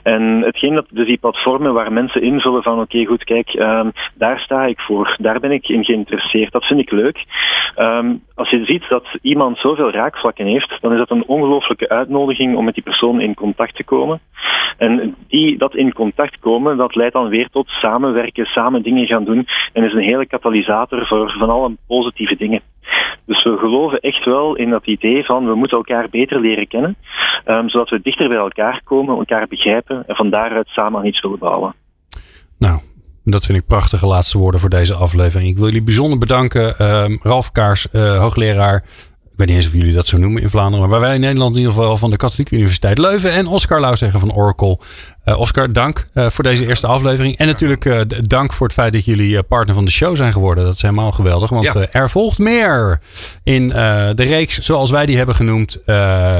[0.03, 4.39] En hetgeen dat dus die platformen waar mensen invullen van oké goed kijk, um, daar
[4.39, 7.25] sta ik voor, daar ben ik in geïnteresseerd, dat vind ik leuk.
[7.77, 12.55] Um, als je ziet dat iemand zoveel raakvlakken heeft, dan is dat een ongelooflijke uitnodiging
[12.55, 14.19] om met die persoon in contact te komen.
[14.77, 19.23] En die, dat in contact komen, dat leidt dan weer tot samenwerken, samen dingen gaan
[19.23, 22.61] doen en is een hele katalysator voor van alle positieve dingen.
[23.25, 26.95] Dus we geloven echt wel in dat idee van we moeten elkaar beter leren kennen,
[27.45, 31.21] um, zodat we dichter bij elkaar komen, elkaar begrijpen en van daaruit samen aan iets
[31.21, 31.75] willen bouwen.
[32.57, 32.79] Nou,
[33.23, 35.49] dat vind ik prachtige laatste woorden voor deze aflevering.
[35.49, 36.85] Ik wil jullie bijzonder bedanken.
[37.03, 38.83] Um, Ralf Kaars, uh, hoogleraar
[39.33, 40.89] ik weet niet eens of jullie dat zo noemen in Vlaanderen.
[40.89, 43.31] Maar wij in Nederland in ieder geval van de Katholieke Universiteit Leuven.
[43.31, 44.79] En Oscar Lauwzegger van Oracle.
[45.25, 47.37] Uh, Oscar, dank uh, voor deze eerste aflevering.
[47.37, 50.63] En natuurlijk uh, dank voor het feit dat jullie partner van de show zijn geworden.
[50.63, 51.49] Dat is helemaal geweldig.
[51.49, 51.87] Want ja.
[51.91, 52.99] er volgt meer
[53.43, 55.79] in de reeks zoals wij die hebben genoemd.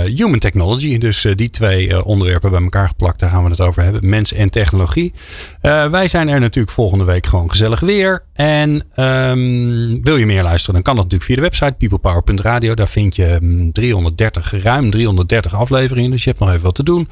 [0.06, 0.98] Human Technology.
[0.98, 3.20] Dus die twee onderwerpen bij elkaar geplakt.
[3.20, 4.10] Daar gaan we het over hebben.
[4.10, 5.14] Mens en technologie.
[5.92, 8.24] wij zijn er natuurlijk volgende week gewoon gezellig weer.
[8.34, 10.74] En um, wil je meer luisteren?
[10.74, 12.74] Dan kan dat natuurlijk via de website peoplepower.radio.
[12.74, 16.12] Daar vind je 330, ruim 330 afleveringen.
[16.12, 17.08] Dus je hebt nog even wat te doen.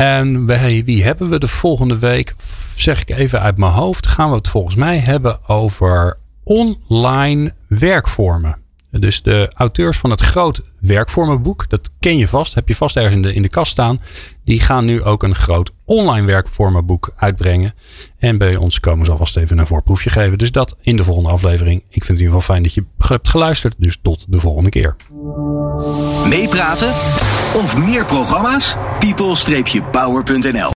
[0.00, 0.46] En
[0.84, 2.34] wie hebben we de volgende week?
[2.74, 4.06] Zeg ik even uit mijn hoofd.
[4.06, 8.56] Gaan we het volgens mij hebben over online werkvormen.
[8.90, 13.14] Dus de auteurs van het groot werkvormenboek, dat ken je vast, heb je vast ergens
[13.14, 14.00] in de, in de kast staan.
[14.44, 17.74] Die gaan nu ook een groot online werkvormenboek uitbrengen.
[18.18, 20.38] En bij ons komen ze alvast even een voorproefje geven.
[20.38, 21.78] Dus dat in de volgende aflevering.
[21.80, 23.74] Ik vind het in ieder geval fijn dat je hebt geluisterd.
[23.78, 24.96] Dus tot de volgende keer.
[26.26, 26.90] Meepraten
[27.54, 28.76] of meer programma's?
[28.98, 30.68] people-power.nl